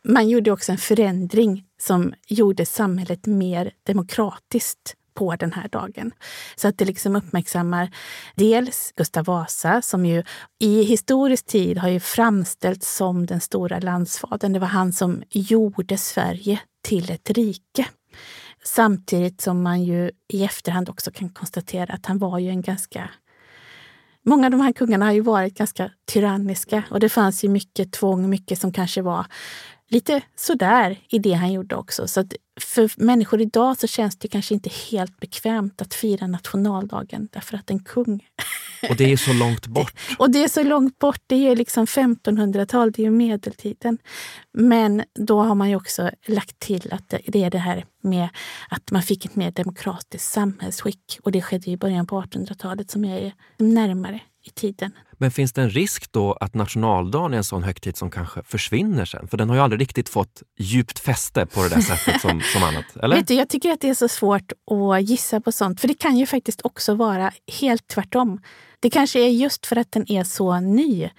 Man 0.03 0.29
gjorde 0.29 0.51
också 0.51 0.71
en 0.71 0.77
förändring 0.77 1.65
som 1.81 2.13
gjorde 2.27 2.65
samhället 2.65 3.25
mer 3.25 3.71
demokratiskt 3.83 4.95
på 5.13 5.35
den 5.35 5.53
här 5.53 5.67
dagen. 5.67 6.11
Så 6.55 6.67
att 6.67 6.77
det 6.77 6.85
liksom 6.85 7.15
uppmärksammar 7.15 7.91
dels 8.35 8.93
Gustav 8.95 9.25
Vasa 9.25 9.81
som 9.81 10.05
ju 10.05 10.23
i 10.59 10.83
historisk 10.83 11.45
tid 11.45 11.77
har 11.77 11.89
ju 11.89 11.99
framställts 11.99 12.95
som 12.95 13.25
den 13.25 13.41
stora 13.41 13.79
landsfadern. 13.79 14.53
Det 14.53 14.59
var 14.59 14.67
han 14.67 14.93
som 14.93 15.23
gjorde 15.29 15.97
Sverige 15.97 16.59
till 16.83 17.11
ett 17.11 17.29
rike. 17.29 17.85
Samtidigt 18.63 19.41
som 19.41 19.61
man 19.61 19.83
ju 19.83 20.11
i 20.33 20.43
efterhand 20.43 20.89
också 20.89 21.11
kan 21.11 21.29
konstatera 21.29 21.93
att 21.93 22.05
han 22.05 22.17
var 22.17 22.39
ju 22.39 22.49
en 22.49 22.61
ganska 22.61 23.09
Många 24.27 24.47
av 24.47 24.51
de 24.51 24.61
här 24.61 24.71
kungarna 24.71 25.05
har 25.05 25.11
ju 25.11 25.21
varit 25.21 25.57
ganska 25.57 25.91
tyranniska 26.13 26.83
och 26.91 26.99
det 26.99 27.09
fanns 27.09 27.43
ju 27.43 27.49
mycket 27.49 27.91
tvång, 27.91 28.29
mycket 28.29 28.59
som 28.59 28.71
kanske 28.71 29.01
var 29.01 29.25
lite 29.89 30.21
sådär 30.35 30.99
i 31.09 31.19
det 31.19 31.33
han 31.33 31.53
gjorde 31.53 31.75
också. 31.75 32.07
Så 32.07 32.23
för 32.59 33.03
människor 33.03 33.41
idag 33.41 33.77
så 33.77 33.87
känns 33.87 34.17
det 34.17 34.27
kanske 34.27 34.53
inte 34.53 34.69
helt 34.91 35.19
bekvämt 35.19 35.81
att 35.81 35.93
fira 35.93 36.27
nationaldagen 36.27 37.27
därför 37.31 37.57
att 37.57 37.69
en 37.69 37.83
kung... 37.83 38.27
Och 38.89 38.95
det 38.95 39.11
är 39.11 39.17
så 39.17 39.33
långt 39.33 39.67
bort. 39.67 39.93
och 40.17 40.31
det 40.31 40.43
är 40.43 40.47
så 40.47 40.63
långt 40.63 40.99
bort. 40.99 41.21
Det 41.27 41.47
är 41.47 41.55
liksom 41.55 41.85
1500-tal, 41.85 42.91
det 42.91 43.01
är 43.01 43.03
ju 43.03 43.11
medeltiden. 43.11 43.97
Men 44.53 45.03
då 45.19 45.43
har 45.43 45.55
man 45.55 45.69
ju 45.69 45.75
också 45.75 46.11
lagt 46.27 46.59
till 46.59 46.93
att 46.93 47.13
det 47.27 47.43
är 47.43 47.49
det 47.49 47.57
här 47.57 47.85
med 48.01 48.29
att 48.69 48.91
man 48.91 49.03
fick 49.03 49.25
ett 49.25 49.35
mer 49.35 49.51
demokratiskt 49.51 50.31
samhällsskick. 50.31 51.19
Och 51.23 51.31
det 51.31 51.41
skedde 51.41 51.71
i 51.71 51.77
början 51.77 52.07
på 52.07 52.21
1800-talet 52.21 52.91
som 52.91 53.05
är 53.05 53.33
närmare 53.57 54.19
i 54.47 54.49
tiden. 54.49 54.91
Men 55.17 55.31
finns 55.31 55.53
det 55.53 55.61
en 55.61 55.69
risk 55.69 56.11
då 56.11 56.33
att 56.33 56.53
nationaldagen 56.53 57.33
är 57.33 57.37
en 57.37 57.43
sån 57.43 57.63
högtid 57.63 57.97
som 57.97 58.11
kanske 58.11 58.43
försvinner 58.43 59.05
sen? 59.05 59.27
För 59.27 59.37
den 59.37 59.49
har 59.49 59.55
ju 59.55 59.61
aldrig 59.61 59.81
riktigt 59.81 60.09
fått 60.09 60.43
djupt 60.57 60.99
fäste 60.99 61.45
på 61.45 61.63
det 61.63 61.69
där 61.69 61.81
sättet 61.95 62.21
som, 62.21 62.41
som 62.53 62.63
annat. 62.63 62.85
Eller? 63.03 63.15
Vet 63.15 63.27
du, 63.27 63.33
jag 63.33 63.49
tycker 63.49 63.71
att 63.71 63.81
det 63.81 63.89
är 63.89 63.93
så 63.93 64.07
svårt 64.07 64.51
att 64.71 65.03
gissa 65.03 65.41
på 65.41 65.51
sånt. 65.51 65.81
För 65.81 65.87
det 65.87 65.93
kan 65.93 66.17
ju 66.17 66.25
faktiskt 66.25 66.61
också 66.63 66.95
vara 66.95 67.31
helt 67.59 67.87
tvärtom. 67.87 68.41
Det 68.79 68.89
kanske 68.89 69.19
är 69.19 69.29
just 69.29 69.65
för 69.65 69.75
att 69.75 69.91
den 69.91 70.11
är 70.11 70.23
så 70.23 70.59
ny 70.59 71.09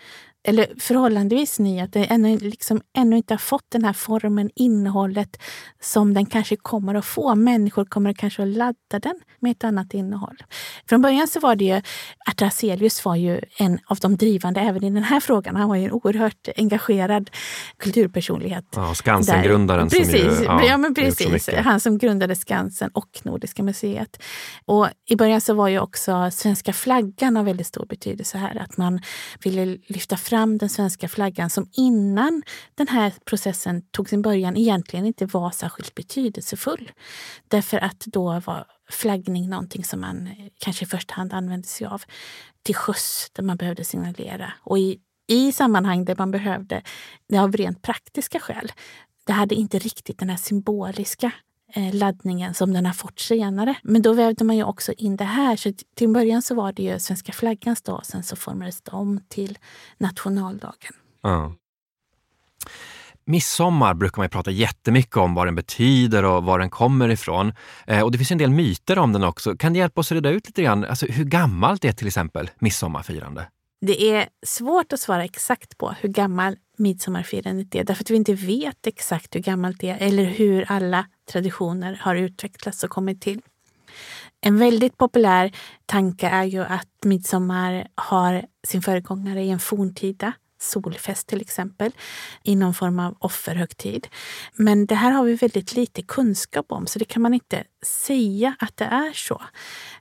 eller 0.47 0.67
förhållandevis 0.79 1.59
ny, 1.59 1.81
att 1.81 1.93
det 1.93 2.05
ännu, 2.05 2.39
liksom, 2.39 2.81
ännu 2.97 3.17
inte 3.17 3.35
har 3.35 3.39
fått 3.39 3.65
den 3.69 3.85
här 3.85 3.93
formen, 3.93 4.51
innehållet 4.55 5.43
som 5.81 6.15
den 6.15 6.27
kanske 6.27 6.57
kommer 6.57 6.95
att 6.95 7.05
få. 7.05 7.35
Människor 7.35 7.85
kommer 7.85 8.13
kanske 8.13 8.43
att 8.43 8.49
ladda 8.49 8.99
den 9.03 9.21
med 9.41 9.51
ett 9.51 9.65
annat 9.65 9.95
innehåll. 9.95 10.37
Från 10.89 11.03
början 11.03 11.29
så 11.29 11.41
var 11.41 11.57
det 11.57 11.65
ju 11.65 11.83
att 12.27 12.41
Hazelius 12.41 13.05
var 13.05 13.17
ju 13.17 13.41
en 13.59 13.79
av 13.87 13.97
de 13.97 14.17
drivande 14.17 14.61
även 14.61 14.85
i 14.85 14.91
den 14.91 15.03
här 15.03 15.21
frågan. 15.21 15.57
Han 15.57 15.69
var 15.69 15.77
ju 15.77 15.85
en 15.85 15.93
oerhört 15.93 16.49
engagerad 16.57 17.31
kulturpersonlighet. 17.77 18.65
Ja, 18.77 18.95
Skansen-grundaren. 18.95 19.89
Precis, 19.89 20.41
ju, 20.41 20.45
ja, 20.45 20.65
ja, 20.65 20.77
men 20.77 20.95
precis. 20.95 21.49
Han 21.49 21.81
som 21.81 21.99
grundade 21.99 22.37
Skansen 22.37 22.91
och 22.95 23.21
Nordiska 23.23 23.63
museet. 23.63 24.23
Och 24.65 24.89
I 25.07 25.17
början 25.17 25.41
så 25.41 25.55
var 25.55 25.69
ju 25.69 25.81
också 25.81 26.31
svenska 26.33 26.73
flaggan 26.73 27.37
av 27.37 27.45
väldigt 27.45 27.67
stor 27.67 27.87
betydelse 27.87 28.39
här. 28.39 28.63
Att 28.63 28.77
man 28.77 29.01
ville 29.45 29.65
lyfta 29.87 30.17
fram 30.17 30.36
fram 30.37 30.59
den 30.59 30.69
svenska 30.69 31.09
flaggan 31.09 31.51
som 31.51 31.69
innan 31.73 32.43
den 32.75 32.89
här 32.89 33.13
processen 33.25 33.83
tog 33.91 34.09
sin 34.09 34.23
början 34.23 34.57
egentligen 34.57 35.07
inte 35.07 35.27
var 35.27 35.51
särskilt 35.51 35.95
betydelsefull. 35.95 36.91
Därför 37.49 37.79
att 37.79 38.01
då 38.01 38.41
var 38.41 38.67
flaggning 38.91 39.49
någonting 39.49 39.85
som 39.85 40.01
man 40.01 40.27
eh, 40.27 40.33
kanske 40.59 40.85
i 40.85 40.89
första 40.89 41.15
hand 41.15 41.33
använde 41.33 41.67
sig 41.67 41.87
av 41.87 42.03
till 42.63 42.75
sjöss 42.75 43.31
där 43.33 43.43
man 43.43 43.57
behövde 43.57 43.85
signalera. 43.85 44.53
Och 44.63 44.79
i, 44.79 44.99
i 45.29 45.53
sammanhang 45.53 46.05
där 46.05 46.17
man 46.19 46.31
behövde 46.31 46.83
det 47.29 47.39
av 47.39 47.53
rent 47.53 47.83
praktiska 47.83 48.41
skäl. 48.41 48.73
Det 49.27 49.33
hade 49.33 49.55
inte 49.55 49.79
riktigt 49.79 50.19
den 50.19 50.31
här 50.31 50.37
symboliska 50.37 51.33
Eh, 51.75 51.95
laddningen 51.95 52.55
som 52.55 52.73
den 52.73 52.87
har 52.87 52.93
fått 52.93 53.21
senare. 53.21 53.75
Men 53.83 54.03
då 54.03 54.13
vävde 54.13 54.45
man 54.45 54.57
ju 54.57 54.65
också 54.65 54.93
in 54.93 55.17
det 55.17 55.25
här. 55.25 55.57
Så 55.57 55.73
till 55.95 56.09
början 56.09 56.43
så 56.43 56.55
var 56.55 56.73
det 56.73 56.83
ju 56.83 56.99
svenska 56.99 57.33
flaggans 57.33 57.83
dag, 57.83 58.07
sen 58.07 58.23
så 58.23 58.37
formades 58.37 58.83
det 58.83 58.91
om 58.91 59.21
till 59.29 59.59
nationaldagen. 59.99 60.93
Ja. 61.23 61.55
Midsommar 63.25 63.95
brukar 63.95 64.23
man 64.23 64.31
prata 64.31 64.51
jättemycket 64.51 65.17
om 65.17 65.35
vad 65.35 65.47
den 65.47 65.55
betyder 65.55 66.25
och 66.25 66.45
var 66.45 66.59
den 66.59 66.71
kommer 66.71 67.09
ifrån. 67.09 67.53
Eh, 67.87 68.03
och 68.03 68.13
det 68.13 68.19
finns 68.19 68.31
en 68.31 68.39
del 68.39 68.51
myter 68.51 68.99
om 68.99 69.13
den 69.13 69.25
också. 69.25 69.57
Kan 69.57 69.73
du 69.73 69.79
hjälpa 69.79 70.01
oss 70.01 70.13
att 70.13 70.17
reda 70.17 70.31
ut 70.31 70.47
lite 70.47 70.63
grann 70.63 70.85
alltså, 70.85 71.07
hur 71.07 71.25
gammalt 71.25 71.85
är 71.85 71.93
till 71.93 72.07
exempel 72.07 72.51
midsommarfirande? 72.59 73.47
Det 73.81 74.11
är 74.11 74.29
svårt 74.47 74.93
att 74.93 75.01
svara 75.01 75.25
exakt 75.25 75.79
på 75.79 75.95
hur 76.01 76.09
gammal 76.09 76.57
midsommarfirandet 76.77 77.75
är 77.75 77.85
därför 77.85 78.05
att 78.05 78.11
vi 78.11 78.17
inte 78.17 78.35
vet 78.35 78.87
exakt 78.87 79.35
hur 79.35 79.41
gammalt 79.41 79.81
det 79.81 79.89
är 79.89 79.99
eller 79.99 80.25
hur 80.25 80.65
alla 80.69 81.07
traditioner 81.33 82.01
har 82.03 82.15
utvecklats 82.15 82.85
och 82.85 82.91
kommit 82.91 83.21
till. 83.23 83.41
En 84.41 84.59
väldigt 84.59 84.97
populär 84.97 85.53
tanke 85.87 86.29
är 86.29 86.45
ju 86.45 86.65
att 86.65 87.05
midsommar 87.05 87.89
har 87.95 88.47
sin 88.67 88.83
föregångare 88.83 89.43
i 89.43 89.51
en 89.51 89.59
forntida 89.59 90.33
solfest 90.59 91.27
till 91.27 91.41
exempel, 91.41 91.93
i 92.43 92.57
någon 92.57 92.75
form 92.75 92.99
av 92.99 93.17
offerhögtid. 93.19 94.09
Men 94.57 94.87
det 94.87 94.95
här 94.95 95.11
har 95.11 95.25
vi 95.25 95.35
väldigt 95.35 95.77
lite 95.77 96.03
kunskap 96.03 96.73
om 96.73 96.87
så 96.87 96.99
det 96.99 97.05
kan 97.05 97.23
man 97.23 97.35
inte 97.35 97.65
säga 97.87 98.57
att 98.59 98.77
det 98.77 98.85
är 98.85 99.13
så. 99.13 99.43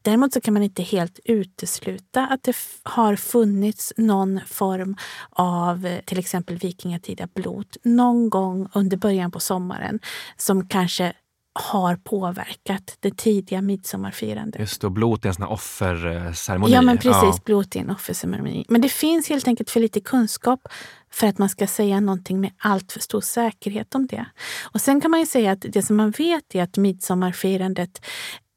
Däremot 0.02 0.34
så 0.34 0.42
kan 0.42 0.54
man 0.54 0.64
inte 0.64 0.84
helt 0.84 1.20
utesluta 1.26 2.28
att 2.28 2.44
det 2.44 2.56
har 2.84 3.16
funnits 3.16 3.94
någon 3.98 4.40
form 4.48 4.98
av 5.30 5.86
eh, 5.86 6.00
till 6.00 6.20
exempel 6.20 6.58
vikingatida 6.58 7.28
blot 7.34 7.78
någon 7.84 8.30
gång 8.30 8.70
under 8.74 8.98
början 8.98 9.32
på 9.32 9.40
sommaren 9.40 10.00
som 10.38 10.68
kanske 10.68 11.14
har 11.60 11.96
påverkat 11.96 12.98
det 13.00 13.18
tidiga 13.18 13.62
midsommarfirandet. 13.62 14.62
Just 14.62 14.82
det, 14.82 14.88
och 14.88 14.94
blot 14.94 15.26
är 15.26 15.30
en 15.30 15.36
sån 15.36 15.44
här 15.44 15.52
offerceremoni. 15.52 16.74
Ja, 16.74 16.82
men 16.82 16.98
precis. 16.98 17.24
Ja. 17.24 17.40
Blot 17.46 17.76
är 17.76 17.80
en 17.80 17.90
offerceremoni. 17.90 18.66
Men 18.70 18.82
det 18.82 18.90
finns 18.90 19.30
helt 19.30 19.48
enkelt 19.48 19.70
för 19.70 19.80
lite 19.80 20.00
kunskap 20.02 20.68
för 21.12 21.28
att 21.28 21.38
man 21.38 21.50
ska 21.50 21.68
säga 21.68 22.00
någonting 22.00 22.42
med 22.42 22.52
allt 22.58 22.92
för 22.92 23.00
stor 23.00 23.22
säkerhet 23.22 23.96
om 23.96 24.08
det. 24.08 24.26
Och 24.64 24.82
sen 24.82 25.02
kan 25.02 25.12
man 25.12 25.20
ju 25.20 25.26
säga 25.26 25.52
att 25.52 25.66
det 25.70 25.82
som 25.82 25.96
man 25.96 26.12
vet 26.12 26.56
är 26.56 26.64
att 26.64 26.78
midsommarfirandet, 26.78 28.06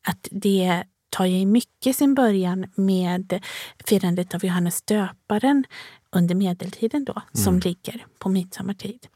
att 0.09 0.29
det 0.31 0.85
tar 1.11 1.25
ju 1.25 1.47
mycket 1.47 1.97
sin 1.97 2.15
början 2.15 2.67
med 2.75 3.45
firandet 3.85 4.35
av 4.35 4.45
Johannes 4.45 4.83
döparen 4.83 5.65
under 6.13 6.35
medeltiden 6.35 7.05
då, 7.05 7.13
mm. 7.13 7.45
som 7.45 7.59
ligger 7.59 8.07
på 8.19 8.29
midsommartid. 8.29 9.07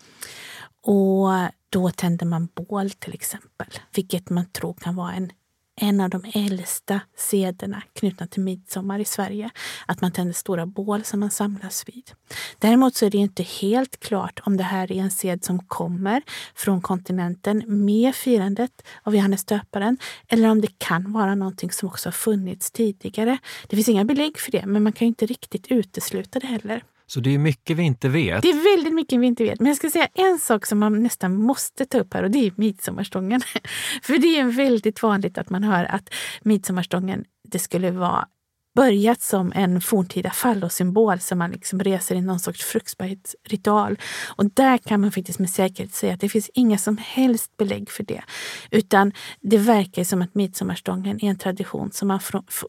Och 0.82 1.28
då 1.72 1.90
tänder 1.90 2.26
man 2.26 2.48
bål 2.54 2.90
till 2.90 3.14
exempel, 3.14 3.66
vilket 3.94 4.30
man 4.30 4.46
tror 4.46 4.74
kan 4.74 4.96
vara 4.96 5.12
en, 5.12 5.32
en 5.80 6.00
av 6.00 6.10
de 6.10 6.24
äldsta 6.34 7.00
sederna 7.16 7.82
knutna 7.92 8.26
till 8.26 8.42
midsommar 8.42 8.98
i 8.98 9.04
Sverige. 9.04 9.50
Att 9.86 10.00
man 10.00 10.12
tänder 10.12 10.34
stora 10.34 10.66
bål 10.66 11.04
som 11.04 11.20
man 11.20 11.30
samlas 11.30 11.88
vid. 11.88 12.10
Däremot 12.58 12.94
så 12.94 13.06
är 13.06 13.10
det 13.10 13.18
inte 13.18 13.42
helt 13.42 14.00
klart 14.00 14.40
om 14.44 14.56
det 14.56 14.64
här 14.64 14.92
är 14.92 14.96
en 14.96 15.10
sed 15.10 15.44
som 15.44 15.58
kommer 15.58 16.22
från 16.54 16.82
kontinenten 16.82 17.64
med 17.66 18.14
firandet 18.14 18.82
av 19.02 19.16
Johannes 19.16 19.44
döparen 19.44 19.98
eller 20.28 20.48
om 20.48 20.60
det 20.60 20.78
kan 20.78 21.12
vara 21.12 21.34
någonting 21.34 21.70
som 21.70 21.88
också 21.88 22.08
har 22.08 22.12
funnits 22.12 22.70
tidigare. 22.70 23.38
Det 23.68 23.76
finns 23.76 23.88
inga 23.88 24.04
belägg 24.04 24.38
för 24.38 24.52
det, 24.52 24.66
men 24.66 24.82
man 24.82 24.92
kan 24.92 25.08
inte 25.08 25.26
riktigt 25.26 25.66
utesluta 25.66 26.38
det 26.38 26.46
heller. 26.46 26.84
Så 27.12 27.20
det 27.20 27.34
är 27.34 27.38
mycket 27.38 27.76
vi 27.76 27.82
inte 27.82 28.08
vet. 28.08 28.42
Det 28.42 28.50
är 28.50 28.76
väldigt 28.76 28.94
mycket 28.94 29.20
vi 29.20 29.26
inte 29.26 29.44
vet. 29.44 29.60
Men 29.60 29.66
jag 29.68 29.76
ska 29.76 29.90
säga 29.90 30.08
en 30.14 30.38
sak 30.38 30.66
som 30.66 30.78
man 30.78 31.02
nästan 31.02 31.36
måste 31.36 31.86
ta 31.86 31.98
upp 31.98 32.14
här 32.14 32.22
och 32.22 32.30
det 32.30 32.46
är 32.46 32.52
midsommarstången. 32.56 33.40
För 34.02 34.18
det 34.18 34.38
är 34.38 34.44
väldigt 34.44 35.02
vanligt 35.02 35.38
att 35.38 35.50
man 35.50 35.62
hör 35.64 35.84
att 35.84 36.14
midsommarstången 36.42 37.24
det 37.48 37.58
skulle 37.58 37.90
vara 37.90 38.28
börjat 38.74 39.20
som 39.20 39.52
en 39.54 39.80
forntida 39.80 40.30
fallosymbol 40.30 41.20
som 41.20 41.38
man 41.38 41.50
liksom 41.50 41.80
reser 41.80 42.14
i 42.14 42.20
någon 42.20 42.40
sorts 42.40 42.64
fruktbarhetsritual. 42.64 43.98
Och 44.36 44.50
där 44.54 44.78
kan 44.78 45.00
man 45.00 45.12
faktiskt 45.12 45.38
med 45.38 45.50
säkerhet 45.50 45.94
säga 45.94 46.14
att 46.14 46.20
det 46.20 46.28
finns 46.28 46.50
inga 46.54 46.78
som 46.78 46.96
helst 46.96 47.56
belägg 47.56 47.90
för 47.90 48.02
det. 48.02 48.22
Utan 48.70 49.12
det 49.40 49.58
verkar 49.58 50.04
som 50.04 50.22
att 50.22 50.34
midsommarstången 50.34 51.24
är 51.24 51.30
en 51.30 51.38
tradition 51.38 51.92
som 51.92 52.08
man 52.08 52.20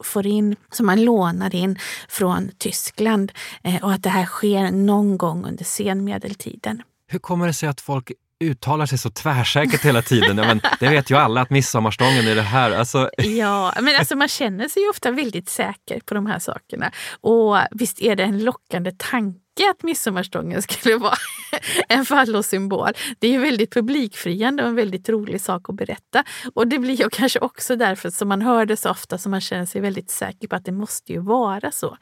får 0.03 0.27
in, 0.27 0.55
som 0.71 0.85
man 0.85 1.05
lånar 1.05 1.55
in 1.55 1.79
från 2.09 2.51
Tyskland 2.57 3.31
eh, 3.63 3.83
och 3.83 3.91
att 3.91 4.03
det 4.03 4.09
här 4.09 4.25
sker 4.25 4.71
någon 4.71 5.17
gång 5.17 5.45
under 5.45 5.65
senmedeltiden. 5.65 6.83
Hur 7.07 7.19
kommer 7.19 7.47
det 7.47 7.53
sig 7.53 7.69
att 7.69 7.81
folk 7.81 8.11
uttalar 8.49 8.85
sig 8.85 8.97
så 8.97 9.09
tvärsäkert 9.09 9.85
hela 9.85 10.01
tiden. 10.01 10.37
Ja, 10.37 10.43
men 10.43 10.61
det 10.79 10.87
vet 10.87 11.09
ju 11.11 11.15
alla 11.15 11.41
att 11.41 11.49
midsommarstången 11.49 12.27
är 12.27 12.35
det 12.35 12.41
här. 12.41 12.71
Alltså... 12.71 13.09
Ja, 13.17 13.73
men 13.81 13.95
alltså 13.99 14.15
man 14.15 14.27
känner 14.27 14.67
sig 14.67 14.81
ju 14.81 14.89
ofta 14.89 15.11
väldigt 15.11 15.49
säker 15.49 15.99
på 16.05 16.13
de 16.13 16.25
här 16.25 16.39
sakerna. 16.39 16.91
Och 17.21 17.57
visst 17.71 18.01
är 18.01 18.15
det 18.15 18.23
en 18.23 18.43
lockande 18.43 18.91
tanke 18.97 19.42
att 19.61 19.83
midsommarstången 19.83 20.61
skulle 20.61 20.97
vara 20.97 21.15
en 21.89 22.05
fallosymbol. 22.05 22.89
Det 23.19 23.27
är 23.27 23.31
ju 23.31 23.37
väldigt 23.39 23.73
publikfriande 23.73 24.63
och 24.63 24.69
en 24.69 24.75
väldigt 24.75 25.09
rolig 25.09 25.41
sak 25.41 25.69
att 25.69 25.75
berätta. 25.75 26.23
Och 26.53 26.67
det 26.67 26.79
blir 26.79 26.95
ju 26.95 27.09
kanske 27.09 27.39
också 27.39 27.75
därför 27.75 28.09
som 28.09 28.27
man 28.27 28.41
hör 28.41 28.65
det 28.65 28.77
så 28.77 28.89
ofta 28.89 29.17
som 29.17 29.31
man 29.31 29.41
känner 29.41 29.65
sig 29.65 29.81
väldigt 29.81 30.11
säker 30.11 30.47
på 30.47 30.55
att 30.55 30.65
det 30.65 30.71
måste 30.71 31.13
ju 31.13 31.19
vara 31.19 31.71
så. 31.71 31.97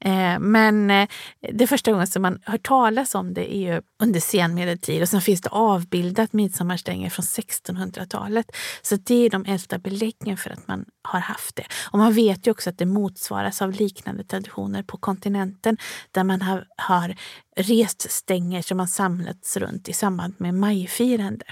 Eh, 0.00 0.38
men 0.38 0.90
eh, 0.90 1.08
det 1.52 1.66
första 1.66 1.92
gången 1.92 2.06
som 2.06 2.22
man 2.22 2.38
hör 2.44 2.58
talas 2.58 3.14
om 3.14 3.34
det 3.34 3.54
är 3.54 3.74
ju 3.74 3.82
under 4.02 4.20
senmedeltid 4.20 5.02
och 5.02 5.08
sen 5.08 5.20
finns 5.20 5.40
det 5.40 5.48
avbildat 5.48 6.32
midsommarstänger 6.32 7.10
från 7.10 7.24
1600-talet. 7.24 8.46
Så 8.82 8.96
det 8.96 9.14
är 9.14 9.30
de 9.30 9.44
äldsta 9.44 9.78
beläggen 9.78 10.36
för 10.36 10.50
att 10.50 10.68
man 10.68 10.84
har 11.02 11.20
haft 11.20 11.56
det. 11.56 11.64
Och 11.90 11.98
man 11.98 12.12
vet 12.12 12.46
ju 12.46 12.50
också 12.50 12.70
att 12.70 12.78
det 12.78 12.86
motsvaras 12.86 13.62
av 13.62 13.72
liknande 13.72 14.24
traditioner 14.24 14.82
på 14.82 14.96
kontinenten 14.96 15.76
där 16.10 16.24
man 16.24 16.42
har 16.42 16.66
har 16.84 17.14
rest 17.56 18.10
stänger 18.10 18.62
som 18.62 18.78
har 18.78 18.86
samlats 18.86 19.56
runt 19.56 19.88
i 19.88 19.92
samband 19.92 20.34
med 20.38 20.54
majfirande. 20.54 21.44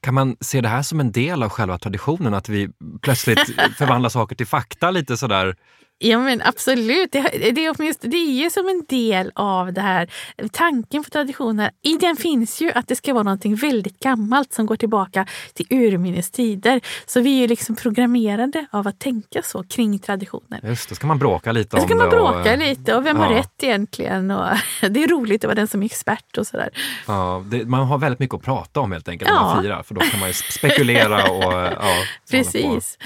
Kan 0.00 0.14
man 0.14 0.36
se 0.40 0.60
det 0.60 0.68
här 0.68 0.82
som 0.82 1.00
en 1.00 1.12
del 1.12 1.42
av 1.42 1.48
själva 1.48 1.78
traditionen, 1.78 2.34
att 2.34 2.48
vi 2.48 2.68
plötsligt 3.02 3.38
förvandlar 3.78 4.10
saker 4.10 4.36
till 4.36 4.46
fakta 4.46 4.90
lite 4.90 5.16
sådär? 5.16 5.56
Ja 6.04 6.18
men 6.18 6.42
absolut, 6.44 7.12
det, 7.12 7.20
det, 7.54 7.66
är 7.66 7.74
åtminstone, 7.78 8.10
det 8.10 8.16
är 8.16 8.42
ju 8.42 8.50
som 8.50 8.68
en 8.68 8.84
del 8.88 9.32
av 9.34 9.72
det 9.72 9.80
här. 9.80 10.10
Tanken 10.52 11.04
på 11.04 11.10
traditioner, 11.10 11.70
i 11.82 11.96
den 11.96 12.16
finns 12.16 12.60
ju 12.60 12.72
att 12.72 12.88
det 12.88 12.96
ska 12.96 13.12
vara 13.14 13.22
någonting 13.22 13.54
väldigt 13.54 13.98
gammalt 13.98 14.52
som 14.52 14.66
går 14.66 14.76
tillbaka 14.76 15.26
till 15.54 15.66
urminnes 15.70 16.30
tider. 16.30 16.80
Så 17.06 17.20
vi 17.20 17.36
är 17.36 17.40
ju 17.40 17.46
liksom 17.46 17.76
programmerade 17.76 18.66
av 18.70 18.88
att 18.88 18.98
tänka 18.98 19.42
så 19.42 19.62
kring 19.62 19.98
traditioner. 19.98 20.60
Just 20.62 20.88
det, 20.88 20.94
ska 20.94 21.06
man 21.06 21.18
bråka 21.18 21.52
lite 21.52 21.76
om 21.76 21.82
det. 21.82 21.88
ska 21.88 21.96
man 21.96 22.10
bråka 22.10 22.52
och, 22.52 22.58
lite 22.58 22.94
och 22.94 23.06
vem 23.06 23.16
ja. 23.16 23.22
har 23.22 23.34
rätt 23.34 23.62
egentligen? 23.62 24.30
Och, 24.30 24.46
det 24.90 25.04
är 25.04 25.08
roligt 25.08 25.44
att 25.44 25.48
vara 25.48 25.54
den 25.54 25.68
som 25.68 25.82
är 25.82 25.86
expert 25.86 26.38
och 26.38 26.46
sådär. 26.46 26.70
Ja, 27.06 27.44
det, 27.46 27.64
man 27.64 27.86
har 27.86 27.98
väldigt 27.98 28.18
mycket 28.18 28.34
att 28.34 28.42
prata 28.42 28.80
om 28.80 28.92
helt 28.92 29.08
enkelt 29.08 29.30
ja. 29.30 29.34
när 29.34 29.54
man 29.54 29.62
firar 29.62 29.82
för 29.82 29.94
då 29.94 30.00
kan 30.00 30.20
man 30.20 30.28
ju 30.28 30.34
spekulera 30.34 31.30
och 31.30 31.52
ja, 31.52 31.94
Precis. 32.30 32.98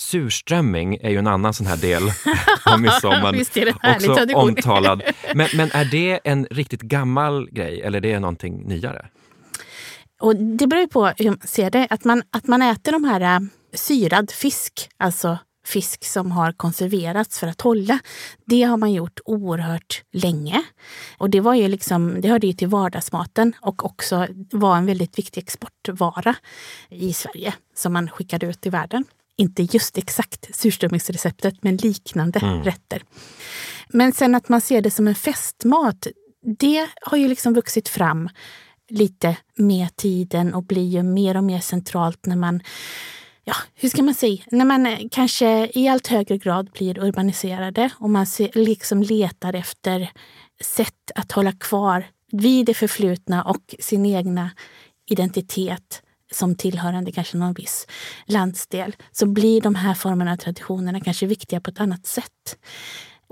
Surströmming 0.00 0.98
är 1.00 1.10
ju 1.10 1.16
en 1.18 1.26
annan 1.26 1.54
sån 1.54 1.66
här 1.66 1.76
del 1.76 2.02
av 2.64 2.80
midsommar. 2.80 3.32
Visst 3.32 3.56
är 3.56 3.64
det 3.64 3.96
också 3.96 4.14
tradition. 4.14 4.48
omtalad. 4.48 5.02
Men, 5.34 5.48
men 5.54 5.70
är 5.72 5.84
det 5.84 6.20
en 6.24 6.46
riktigt 6.50 6.82
gammal 6.82 7.50
grej 7.50 7.80
eller 7.82 7.98
är 7.98 8.12
det 8.12 8.20
någonting 8.20 8.62
nyare? 8.68 9.06
Och 10.20 10.36
det 10.36 10.66
beror 10.66 10.86
på 10.86 11.06
hur 11.06 11.30
man 11.30 11.40
ser 11.44 11.70
det. 11.70 11.86
Att 11.90 12.04
man, 12.04 12.22
att 12.30 12.46
man 12.46 12.62
äter 12.62 12.92
de 12.92 13.04
här 13.04 13.20
äh, 13.20 13.40
syrad 13.74 14.30
fisk, 14.30 14.88
alltså 14.98 15.38
fisk 15.66 16.04
som 16.04 16.32
har 16.32 16.52
konserverats 16.52 17.38
för 17.38 17.46
att 17.46 17.60
hålla. 17.60 17.98
Det 18.44 18.62
har 18.62 18.76
man 18.76 18.92
gjort 18.92 19.20
oerhört 19.24 20.02
länge. 20.12 20.62
Och 21.18 21.30
det, 21.30 21.40
var 21.40 21.54
ju 21.54 21.68
liksom, 21.68 22.20
det 22.20 22.28
hörde 22.28 22.46
ju 22.46 22.52
till 22.52 22.68
vardagsmaten 22.68 23.52
och 23.60 23.84
också 23.84 24.26
var 24.50 24.76
en 24.76 24.86
väldigt 24.86 25.18
viktig 25.18 25.42
exportvara 25.42 26.34
i 26.88 27.12
Sverige 27.12 27.54
som 27.74 27.92
man 27.92 28.08
skickade 28.10 28.46
ut 28.46 28.66
i 28.66 28.70
världen. 28.70 29.04
Inte 29.36 29.62
just 29.62 29.98
exakt 29.98 30.56
surströmmingsreceptet, 30.56 31.54
men 31.62 31.76
liknande 31.76 32.38
mm. 32.38 32.62
rätter. 32.62 33.02
Men 33.88 34.12
sen 34.12 34.34
att 34.34 34.48
man 34.48 34.60
ser 34.60 34.82
det 34.82 34.90
som 34.90 35.08
en 35.08 35.14
festmat, 35.14 36.06
det 36.58 36.88
har 37.02 37.18
ju 37.18 37.28
liksom 37.28 37.54
vuxit 37.54 37.88
fram 37.88 38.28
lite 38.88 39.36
med 39.56 39.96
tiden 39.96 40.54
och 40.54 40.64
blir 40.64 40.88
ju 40.88 41.02
mer 41.02 41.36
och 41.36 41.44
mer 41.44 41.60
centralt 41.60 42.26
när 42.26 42.36
man 42.36 42.62
ja, 43.44 43.54
hur 43.74 43.88
ska 43.88 44.02
man 44.02 44.14
säga, 44.14 44.42
när 44.50 44.64
man 44.64 45.08
kanske 45.10 45.70
i 45.74 45.88
allt 45.88 46.06
högre 46.06 46.38
grad 46.38 46.70
blir 46.70 46.98
urbaniserade 46.98 47.90
och 47.98 48.10
man 48.10 48.26
liksom 48.54 49.02
letar 49.02 49.54
efter 49.54 50.10
sätt 50.60 51.10
att 51.14 51.32
hålla 51.32 51.52
kvar 51.52 52.04
vid 52.32 52.66
det 52.66 52.74
förflutna 52.74 53.44
och 53.44 53.74
sin 53.78 54.06
egna 54.06 54.50
identitet 55.06 56.02
som 56.30 56.54
tillhörande 56.54 57.12
kanske 57.12 57.36
någon 57.36 57.52
viss 57.52 57.86
landsdel, 58.26 58.96
så 59.12 59.26
blir 59.26 59.60
de 59.60 59.74
här 59.74 59.94
formerna 59.94 60.32
av 60.32 60.36
traditionerna 60.36 61.00
kanske 61.00 61.26
viktiga 61.26 61.60
på 61.60 61.70
ett 61.70 61.80
annat 61.80 62.06
sätt. 62.06 62.56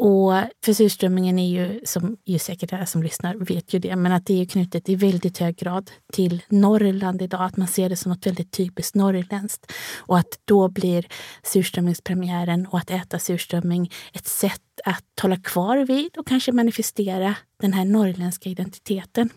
Och 0.00 0.32
för 0.64 0.72
surströmmingen 0.72 1.38
är 1.38 1.48
ju, 1.48 1.80
som 1.84 2.16
ju 2.24 2.38
säkert 2.38 2.72
alla 2.72 2.86
som 2.86 3.02
lyssnar 3.02 3.34
vet 3.34 3.74
ju 3.74 3.78
det, 3.78 3.96
men 3.96 4.12
att 4.12 4.26
det 4.26 4.40
är 4.40 4.46
knutet 4.46 4.88
i 4.88 4.94
väldigt 4.94 5.38
hög 5.38 5.56
grad 5.56 5.90
till 6.12 6.42
Norrland 6.48 7.22
idag. 7.22 7.42
Att 7.42 7.56
man 7.56 7.68
ser 7.68 7.88
det 7.88 7.96
som 7.96 8.12
något 8.12 8.26
väldigt 8.26 8.52
typiskt 8.52 8.94
norrländskt. 8.94 9.72
Och 9.98 10.18
att 10.18 10.38
då 10.44 10.68
blir 10.68 11.06
surströmmingspremiären 11.42 12.66
och 12.66 12.78
att 12.78 12.90
äta 12.90 13.18
surströmming 13.18 13.92
ett 14.12 14.26
sätt 14.26 14.62
att 14.84 15.20
hålla 15.22 15.36
kvar 15.36 15.78
vid 15.78 16.16
och 16.16 16.26
kanske 16.26 16.52
manifestera 16.52 17.34
den 17.60 17.72
här 17.72 17.84
norrländska 17.84 18.50
identiteten. 18.50 19.30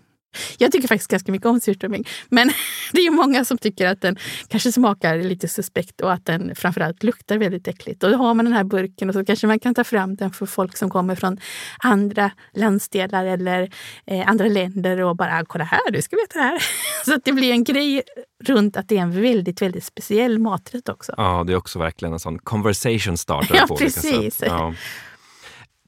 Jag 0.58 0.72
tycker 0.72 0.88
faktiskt 0.88 1.12
ganska 1.12 1.32
mycket 1.32 1.48
om 1.48 1.60
surströmming. 1.60 2.08
Men 2.30 2.48
det 2.92 3.00
är 3.00 3.04
ju 3.04 3.12
många 3.12 3.46
som 3.46 3.58
tycker 3.58 3.88
att 3.88 4.02
den 4.02 4.18
kanske 4.48 4.72
smakar 4.72 5.18
lite 5.18 5.48
suspekt 5.48 6.02
och 6.02 6.14
att 6.14 6.26
den 6.26 6.56
framförallt 6.56 7.04
luktar 7.04 7.38
väldigt 7.38 7.68
äckligt. 7.68 8.04
Och 8.04 8.12
då 8.12 8.18
har 8.18 8.34
man 8.34 8.46
den 8.46 8.54
här 8.54 8.64
burken 8.64 9.10
och 9.10 9.16
så 9.16 9.26
kanske 9.26 9.48
man 9.48 9.60
kan 9.60 9.76
ta 9.76 9.84
fram 9.84 10.16
den 10.16 10.32
för 10.32 10.46
folk 10.46 10.78
som 10.78 10.90
kommer 10.90 11.16
från 11.16 11.38
andra 11.80 12.32
landsdelar 12.54 13.26
eller 13.26 13.70
eh, 14.06 14.30
andra 14.30 14.46
länder 14.46 15.02
och 15.02 15.16
bara 15.16 15.46
kolla 15.46 15.64
här, 15.64 15.92
du 15.92 16.02
ska 16.02 16.16
veta 16.16 16.40
det 16.40 16.46
här. 16.46 16.62
Så 17.06 17.16
att 17.16 17.26
det 17.26 17.32
blir 17.32 17.52
en 17.52 17.64
grej 17.64 18.04
runt 18.44 18.78
att 18.78 18.90
det 18.90 18.98
är 18.98 19.02
en 19.02 19.22
väldigt, 19.22 19.62
väldigt 19.62 19.84
speciell 19.84 20.40
maträtt 20.40 20.90
också. 20.90 21.14
Ja, 21.18 21.44
det 21.48 21.54
är 21.54 21.58
också 21.58 21.80
verkligen 21.80 22.14
en 22.14 22.20
sån 22.20 22.40
conversation 22.40 23.18
starter 23.18 23.56
ja, 23.60 23.68
på 23.68 23.76
precis. 23.76 24.14
olika 24.14 24.32
sätt. 24.32 24.48
Ja. 24.48 24.74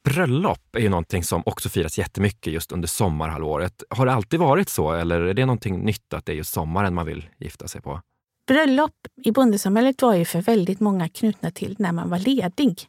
Bröllop 0.03 0.75
är 0.75 0.79
ju 0.79 0.89
någonting 0.89 1.24
som 1.24 1.43
också 1.45 1.69
firas 1.69 1.98
jättemycket 1.98 2.53
just 2.53 2.72
under 2.72 2.88
sommarhalvåret. 2.88 3.83
Har 3.89 4.05
det 4.05 4.13
alltid 4.13 4.39
varit 4.39 4.69
så 4.69 4.91
eller 4.91 5.22
är 5.22 5.33
det 5.33 5.45
någonting 5.45 5.79
nytt 5.79 6.13
att 6.13 6.25
det 6.25 6.31
är 6.31 6.36
just 6.36 6.53
sommaren 6.53 6.93
man 6.93 7.05
vill 7.05 7.29
gifta 7.39 7.67
sig 7.67 7.81
på? 7.81 8.01
Bröllop 8.48 9.07
i 9.23 9.32
bondesamhället 9.32 10.01
var 10.01 10.13
ju 10.13 10.25
för 10.25 10.41
väldigt 10.41 10.80
många 10.80 11.10
knutna 11.10 11.51
till 11.51 11.75
när 11.80 11.91
man 11.91 12.10
var 12.10 12.19
ledig. 12.19 12.88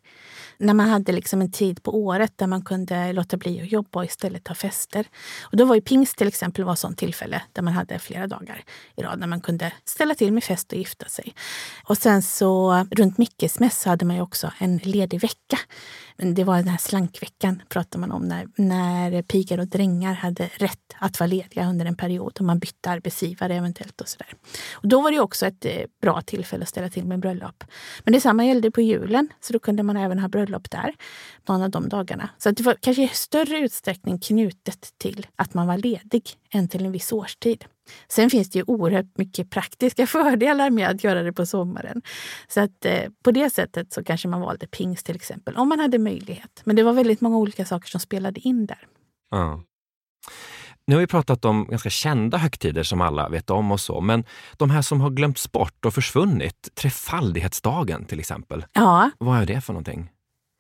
När 0.59 0.75
man 0.75 0.89
hade 0.89 1.13
liksom 1.13 1.41
en 1.41 1.53
tid 1.53 1.83
på 1.83 2.05
året 2.05 2.33
där 2.37 2.47
man 2.47 2.63
kunde 2.63 3.13
låta 3.13 3.37
bli 3.37 3.63
att 3.63 3.73
jobba 3.73 3.99
och 3.99 4.05
istället 4.05 4.49
ha 4.49 4.55
fester. 4.55 5.07
Och 5.43 5.57
då 5.57 5.65
var 5.65 5.75
ju 5.75 5.81
pingst 5.81 6.17
till 6.17 6.29
exempel 6.29 6.65
var 6.65 6.73
ett 6.73 6.79
sånt 6.79 6.99
tillfälle 6.99 7.43
där 7.53 7.63
man 7.63 7.73
hade 7.73 7.99
flera 7.99 8.27
dagar 8.27 8.65
i 8.97 9.03
rad 9.03 9.19
när 9.19 9.27
man 9.27 9.41
kunde 9.41 9.73
ställa 9.85 10.15
till 10.15 10.33
med 10.33 10.45
fest 10.45 10.73
och 10.73 10.79
gifta 10.79 11.09
sig. 11.09 11.35
Och 11.85 11.99
sen 11.99 12.23
så 12.23 12.85
runt 12.91 13.19
Mickes 13.19 13.61
mässa 13.61 13.91
hade 13.91 14.05
man 14.05 14.17
ju 14.17 14.23
också 14.23 14.53
en 14.59 14.77
ledig 14.77 15.21
vecka 15.21 15.59
men 16.17 16.35
det 16.35 16.45
var 16.45 16.57
den 16.57 16.69
här 16.69 16.79
slankveckan 16.79 17.63
pratar 17.69 17.99
man 17.99 18.13
om 18.13 18.23
när, 18.23 18.49
när 18.57 19.23
pigor 19.23 19.61
och 19.61 19.69
drängar 19.69 20.15
hade 20.15 20.51
rätt 20.57 20.95
att 20.99 21.21
vara 21.21 21.27
lediga 21.27 21.69
under 21.69 21.87
en 21.87 21.97
period 21.97 22.37
och 22.39 22.45
man 22.45 22.59
bytte 22.59 22.91
arbetsgivare 22.91 23.55
eventuellt 23.55 24.01
och 24.01 24.09
sådär. 24.09 24.35
Och 24.73 24.89
då 24.89 25.01
var 25.01 25.11
det 25.11 25.21
också 25.21 25.47
ett 25.47 25.65
eh, 25.65 25.83
bra 26.03 26.21
tillfälle 26.23 26.63
att 26.63 26.69
ställa 26.69 26.89
till 26.89 27.05
med 27.05 27.21
bröllop. 27.21 27.65
Men 28.05 28.13
detsamma 28.13 28.45
gällde 28.45 28.71
på 28.71 28.81
julen, 28.81 29.29
så 29.41 29.53
då 29.53 29.59
kunde 29.59 29.83
man 29.83 29.97
även 29.97 30.19
ha 30.19 30.29
bröllop 30.29 30.71
där 30.71 30.95
någon 31.49 31.63
av 31.63 31.71
de 31.71 31.89
dagarna. 31.89 32.29
Så 32.39 32.51
det 32.51 32.63
var 32.63 32.77
kanske 32.81 33.03
i 33.03 33.09
större 33.09 33.59
utsträckning 33.59 34.19
knutet 34.19 34.95
till 34.99 35.27
att 35.37 35.55
man 35.55 35.67
var 35.67 35.79
ledig 35.79 36.31
än 36.51 36.69
till 36.69 36.87
en 36.87 36.93
viss 36.93 37.13
årstid. 37.13 37.65
Sen 38.09 38.31
finns 38.31 38.51
det 38.51 38.59
ju 38.59 38.65
oerhört 38.67 39.19
mycket 39.19 39.51
praktiska 39.51 40.07
fördelar 40.07 40.71
med 40.71 40.89
att 40.89 41.05
göra 41.05 41.23
det 41.23 41.33
på 41.33 41.47
sommaren. 41.47 42.03
Så 42.49 42.61
att 42.61 42.85
eh, 42.85 43.03
på 43.25 43.31
det 43.31 43.51
sättet 43.51 43.93
så 43.93 44.05
kanske 44.05 44.29
man 44.29 44.41
valde 44.41 44.67
pingst 44.67 45.07
till 45.07 45.17
exempel, 45.17 45.57
om 45.57 45.69
man 45.69 45.81
hade 45.81 45.99
möjlighet. 45.99 46.63
Men 46.65 46.77
det 46.77 46.83
var 46.83 46.93
väldigt 46.93 47.21
många 47.21 47.37
olika 47.37 47.65
saker 47.65 47.89
som 47.89 48.01
spelade 48.01 48.41
in 48.41 48.67
där. 48.67 48.87
Ja. 49.31 49.63
Nu 50.87 50.95
har 50.95 51.01
vi 51.01 51.07
pratat 51.07 51.45
om 51.45 51.67
ganska 51.71 51.91
kända 51.91 52.39
högtider 52.39 52.83
som 52.83 53.01
alla 53.01 53.29
vet 53.29 53.51
om 53.51 53.73
och 53.73 53.81
så, 53.81 54.01
men 54.01 54.25
de 54.57 54.71
här 54.71 54.83
som 54.83 55.01
har 55.01 55.11
glömts 55.11 55.53
bort 55.53 55.85
och 55.85 55.95
försvunnit, 55.95 56.69
trefaldighetsdagen 56.75 58.05
till 58.05 58.21
exempel. 58.21 58.65
Ja. 58.73 59.11
Vad 59.19 59.39
är 59.39 59.47
det 59.47 59.61
för 59.61 59.73
någonting? 59.73 60.11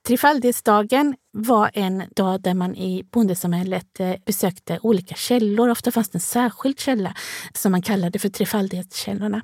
Trefaldighetsdagen 0.07 1.17
var 1.33 1.71
en 1.75 2.03
dag 2.17 2.40
där 2.40 2.55
man 2.55 2.77
i 2.77 3.05
bondesamhället 3.12 4.01
eh, 4.01 4.14
besökte 4.27 4.79
olika 4.83 5.14
källor. 5.14 5.69
Ofta 5.69 5.90
fanns 5.90 6.11
det 6.11 6.17
en 6.17 6.21
särskild 6.21 6.81
källa 6.81 7.14
som 7.55 7.73
man 7.73 7.83
kallade 7.83 8.19
för 8.19 8.29
trefaldighetskällorna. 8.29 9.43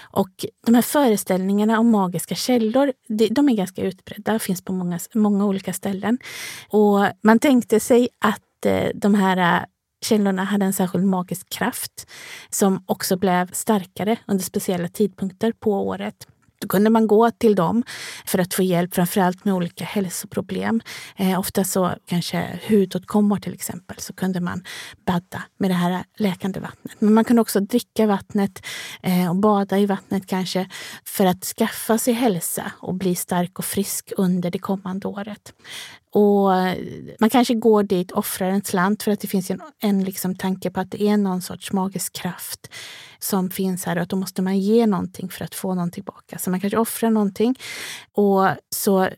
Och 0.00 0.46
de 0.66 0.74
här 0.74 0.82
föreställningarna 0.82 1.78
om 1.78 1.90
magiska 1.90 2.34
källor, 2.34 2.92
de 3.30 3.48
är 3.48 3.56
ganska 3.56 3.82
utbredda, 3.82 4.34
och 4.34 4.42
finns 4.42 4.64
på 4.64 4.72
många, 4.72 4.98
många 5.14 5.46
olika 5.46 5.72
ställen. 5.72 6.18
Och 6.68 7.06
man 7.22 7.38
tänkte 7.38 7.80
sig 7.80 8.08
att 8.18 8.66
eh, 8.66 8.88
de 8.94 9.14
här 9.14 9.36
eh, 9.36 9.64
källorna 10.04 10.44
hade 10.44 10.64
en 10.64 10.72
särskild 10.72 11.04
magisk 11.04 11.48
kraft 11.48 12.10
som 12.50 12.84
också 12.86 13.16
blev 13.16 13.52
starkare 13.52 14.16
under 14.26 14.44
speciella 14.44 14.88
tidpunkter 14.88 15.52
på 15.52 15.86
året. 15.86 16.26
Då 16.62 16.68
kunde 16.68 16.90
man 16.90 17.06
gå 17.06 17.30
till 17.30 17.54
dem 17.54 17.82
för 18.26 18.38
att 18.38 18.54
få 18.54 18.62
hjälp, 18.62 18.94
framförallt 18.94 19.44
med 19.44 19.54
olika 19.54 19.84
hälsoproblem. 19.84 20.80
Eh, 21.16 21.38
ofta 21.38 21.64
så 21.64 21.94
kanske 22.06 22.60
hudåtkommor 22.68 23.36
till 23.36 23.54
exempel, 23.54 23.96
så 23.98 24.12
kunde 24.12 24.40
man 24.40 24.64
badda 25.06 25.42
med 25.58 25.70
det 25.70 25.74
här 25.74 26.04
läkande 26.16 26.60
vattnet. 26.60 26.96
Men 26.98 27.14
man 27.14 27.24
kunde 27.24 27.42
också 27.42 27.60
dricka 27.60 28.06
vattnet 28.06 28.66
eh, 29.02 29.30
och 29.30 29.36
bada 29.36 29.78
i 29.78 29.86
vattnet 29.86 30.26
kanske 30.26 30.68
för 31.04 31.26
att 31.26 31.44
skaffa 31.44 31.98
sig 31.98 32.14
hälsa 32.14 32.72
och 32.80 32.94
bli 32.94 33.14
stark 33.14 33.58
och 33.58 33.64
frisk 33.64 34.12
under 34.16 34.50
det 34.50 34.58
kommande 34.58 35.08
året. 35.08 35.52
Och 36.14 36.50
man 37.20 37.30
kanske 37.30 37.54
går 37.54 37.82
dit, 37.82 38.12
offrar 38.12 38.48
en 38.48 38.64
slant 38.64 39.02
för 39.02 39.10
att 39.10 39.20
det 39.20 39.28
finns 39.28 39.50
en, 39.50 39.60
en 39.82 40.04
liksom 40.04 40.34
tanke 40.34 40.70
på 40.70 40.80
att 40.80 40.90
det 40.90 41.02
är 41.02 41.16
någon 41.16 41.42
sorts 41.42 41.72
magisk 41.72 42.12
kraft 42.12 42.70
som 43.18 43.50
finns 43.50 43.84
här 43.84 43.96
och 43.96 44.02
att 44.02 44.08
då 44.08 44.16
måste 44.16 44.42
man 44.42 44.58
ge 44.58 44.86
någonting 44.86 45.28
för 45.28 45.44
att 45.44 45.54
få 45.54 45.74
någonting 45.74 45.92
tillbaka. 45.92 46.38
Så 46.38 46.50
man 46.50 46.60
kanske 46.60 46.76
offrar 46.76 47.10
någonting. 47.10 47.58
Och 48.12 48.48
så 48.70 49.08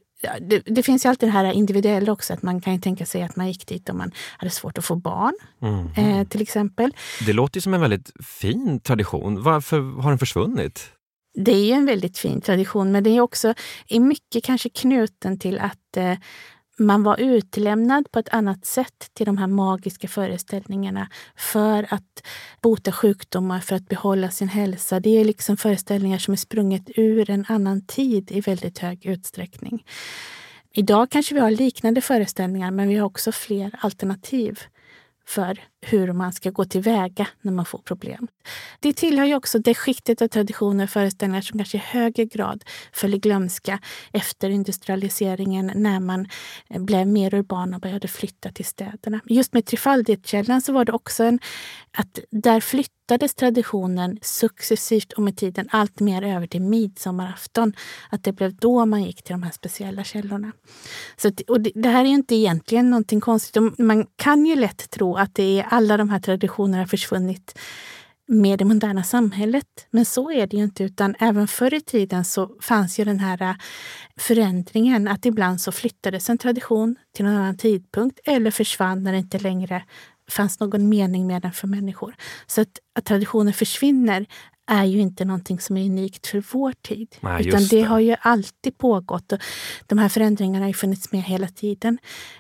det, 0.41 0.63
det, 0.67 0.83
finns 0.83 1.05
ju 1.05 1.09
alltid 1.09 1.29
det 1.29 1.33
här 1.33 1.53
individuella 1.53 2.13
också, 2.13 2.33
att 2.33 2.43
man 2.43 2.61
kan 2.61 2.81
tänka 2.81 3.07
sig 3.07 3.23
att 3.23 3.37
man 3.37 3.49
gick 3.49 3.67
dit 3.67 3.89
om 3.89 3.99
man 3.99 4.13
hade 4.39 4.51
svårt 4.51 4.79
att 4.79 4.85
få 4.85 4.97
barn, 4.97 5.35
mm. 5.63 5.87
eh, 5.97 6.29
till 6.29 6.43
exempel. 6.43 6.95
Det 7.27 7.33
låter 7.33 7.57
ju 7.57 7.61
som 7.61 7.75
en 7.75 7.81
väldigt 7.81 8.11
fin 8.25 8.81
tradition. 8.81 9.43
Varför 9.43 10.01
har 10.03 10.11
den 10.11 10.19
försvunnit? 10.19 10.91
Det 11.35 11.53
är 11.53 11.65
ju 11.65 11.73
en 11.73 11.87
väldigt 11.87 12.19
fin 12.19 12.41
tradition, 12.41 12.93
men 12.93 13.05
det 13.05 13.11
är 13.11 13.21
också 13.21 13.55
är 13.89 14.01
mycket 14.01 14.45
kanske 14.45 14.69
knuten 14.69 15.39
till 15.39 15.59
att 15.59 15.97
eh, 15.97 16.15
man 16.79 17.03
var 17.03 17.21
utlämnad 17.21 18.11
på 18.11 18.19
ett 18.19 18.29
annat 18.29 18.67
sätt 18.67 19.11
till 19.15 19.27
de 19.27 19.39
här 19.39 19.47
magiska 19.47 20.09
föreställningarna 20.09 21.09
för 21.37 21.87
att 21.91 22.27
bota 22.63 22.93
sjukdomar, 22.93 23.61
för 23.61 23.77
att 23.77 23.89
behålla 23.89 24.31
sin 24.31 24.49
hälsa. 24.49 25.01
Det 25.01 25.21
är 25.21 25.25
liksom 25.25 25.57
föreställningar 25.57 26.19
som 26.19 26.33
är 26.33 26.37
sprunget 26.37 26.83
ur 26.97 27.31
en 27.31 27.45
annan 27.49 27.87
tid 27.87 28.33
i 28.33 28.41
väldigt 28.41 28.79
hög 28.79 29.07
utsträckning. 29.07 29.85
Idag 30.73 31.11
kanske 31.11 31.35
vi 31.35 31.41
har 31.41 31.51
liknande 31.51 32.01
föreställningar, 32.01 32.71
men 32.71 32.89
vi 32.89 32.97
har 32.97 33.07
också 33.07 33.33
fler 33.33 33.75
alternativ 33.79 34.61
för 35.27 35.61
hur 35.81 36.13
man 36.13 36.33
ska 36.33 36.51
gå 36.51 36.65
tillväga 36.65 37.29
när 37.43 37.53
man 37.53 37.65
får 37.65 37.79
problem. 37.79 38.29
Det 38.81 38.93
tillhör 38.93 39.27
ju 39.27 39.35
också 39.35 39.59
det 39.59 39.75
skiktet 39.75 40.23
av 40.23 40.29
traditioner 40.29 40.85
och 40.85 40.91
föreställningar 40.91 41.43
som 41.43 41.59
kanske 41.59 41.77
i 41.77 41.81
högre 41.85 42.25
grad 42.25 42.65
föll 42.93 43.15
i 43.15 43.19
glömska 43.19 43.79
efter 44.13 44.51
industrialiseringen 44.51 45.73
när 45.75 46.01
man 46.01 46.29
eh, 46.69 46.83
blev 46.83 47.07
mer 47.07 47.35
urban 47.35 47.75
och 47.75 47.81
började 47.81 48.09
flytta 48.09 48.51
till 48.51 48.65
städerna. 48.65 49.21
Just 49.25 49.53
med 49.53 49.67
Trefaldighetskällan 49.67 50.61
så 50.61 50.73
var 50.73 50.85
det 50.85 50.93
också 50.93 51.25
en, 51.25 51.39
att 51.97 52.19
där 52.31 52.61
flyttades 53.09 53.35
traditionen 53.35 54.19
successivt 54.23 55.13
och 55.13 55.23
med 55.23 55.37
tiden 55.37 55.69
allt 55.71 56.01
mer 56.01 56.23
över 56.23 56.47
till 56.47 56.63
midsommarafton. 56.63 57.73
Att 58.11 58.25
det 58.25 58.33
blev 58.33 58.55
då 58.55 58.87
man 58.87 59.03
gick 59.03 59.23
till 59.23 59.33
de 59.33 59.43
här 59.43 59.51
speciella 59.51 60.05
källorna. 60.05 60.53
Så, 61.17 61.31
och 61.49 61.61
det, 61.61 61.73
det 61.75 61.89
här 61.89 62.05
är 62.05 62.09
inte 62.09 62.35
egentligen 62.35 62.91
någonting 62.91 63.21
konstigt. 63.21 63.79
Man 63.79 64.07
kan 64.17 64.47
ju 64.47 64.57
lätt 64.57 64.91
tro 64.91 65.17
att 65.17 65.35
det 65.35 65.61
är 65.61 65.67
alla 65.71 65.97
de 65.97 66.09
här 66.09 66.21
traditionerna 66.21 66.79
har 66.79 66.87
försvunnit 66.87 67.59
med 68.27 68.59
det 68.59 68.65
moderna 68.65 69.03
samhället. 69.03 69.87
Men 69.91 70.05
så 70.05 70.31
är 70.31 70.47
det 70.47 70.57
ju 70.57 70.65
inte, 70.65 70.85
utan 70.85 71.15
även 71.21 71.49
förr 71.49 71.75
i 71.75 71.81
tiden 71.81 72.25
så 72.25 72.51
fanns 72.61 72.99
ju 72.99 73.05
den 73.05 73.21
här 73.21 73.43
äh, 73.43 73.55
förändringen 74.17 75.09
att 75.09 75.27
ibland 75.27 75.61
så 75.61 75.73
flyttades 75.73 76.31
en 76.31 76.39
tradition 76.39 76.97
till 77.15 77.27
en 77.27 77.37
annan 77.37 77.57
tidpunkt 77.57 78.21
eller 78.25 78.51
försvann 78.51 79.03
när 79.03 79.13
det 79.13 79.19
inte 79.19 79.39
längre 79.39 79.83
fanns 80.31 80.61
någon 80.61 80.89
mening 80.89 81.27
med 81.27 81.43
den 81.43 81.53
för 81.53 81.67
människor. 81.67 82.15
Så 82.47 82.61
att, 82.61 82.79
att 82.95 83.05
traditionen 83.05 83.53
försvinner 83.53 84.27
är 84.67 84.85
ju 84.85 85.01
inte 85.01 85.25
någonting 85.25 85.61
som 85.61 85.77
är 85.77 85.85
unikt 85.85 86.27
för 86.27 86.45
vår 86.53 86.73
tid. 86.73 87.17
Nej, 87.21 87.49
utan 87.49 87.61
det. 87.61 87.77
det. 87.77 87.83
har 87.83 88.01
ju 88.01 88.17
alltid 88.21 88.79
pågått. 88.79 89.33
Och 89.33 89.39
de 89.87 89.99
här 89.99 90.09
förändringarna 90.09 90.65
har 90.65 90.69
ju 90.69 90.75
funnits 90.75 91.13
med 91.13 91.23
hela 91.23 91.49
tiden. 91.49 91.99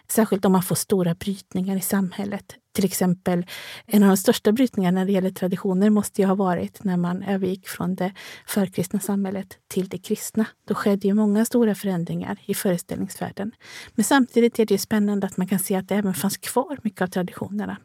Särskilt 0.08 0.44
om 0.44 0.52
man 0.52 0.62
får 0.62 0.74
stora 0.74 1.14
brytningar 1.14 1.76
i 1.76 1.80
samhället. 1.80 2.56
Till 2.74 2.84
exempel, 2.84 3.46
en 3.87 4.02
av 4.02 4.08
de 4.08 4.16
största 4.16 4.52
brytningarna 4.52 5.00
när 5.00 5.06
det 5.06 5.12
gäller 5.12 5.30
traditioner 5.30 5.90
måste 5.90 6.22
ju 6.22 6.26
ha 6.26 6.34
varit 6.34 6.84
när 6.84 6.96
man 6.96 7.22
övergick 7.22 7.68
från 7.68 7.94
det 7.94 8.12
förkristna 8.46 9.00
samhället 9.00 9.58
till 9.68 9.88
det 9.88 9.98
kristna. 9.98 10.46
Då 10.68 10.74
skedde 10.74 11.08
ju 11.08 11.14
många 11.14 11.44
stora 11.44 11.74
förändringar 11.74 12.38
i 12.44 12.54
föreställningsvärlden. 12.54 13.52
Men 13.94 14.04
samtidigt 14.04 14.58
är 14.58 14.66
det 14.66 14.78
spännande 14.78 15.26
att 15.26 15.37
man 15.37 15.48
kan 15.48 15.58
se 15.58 15.74
att 15.74 15.88
det 15.88 15.94
även 15.94 16.14
fanns 16.14 16.37
kvar 16.37 16.78
mycket 16.82 17.02
av 17.02 17.06
traditionerna. 17.06 17.76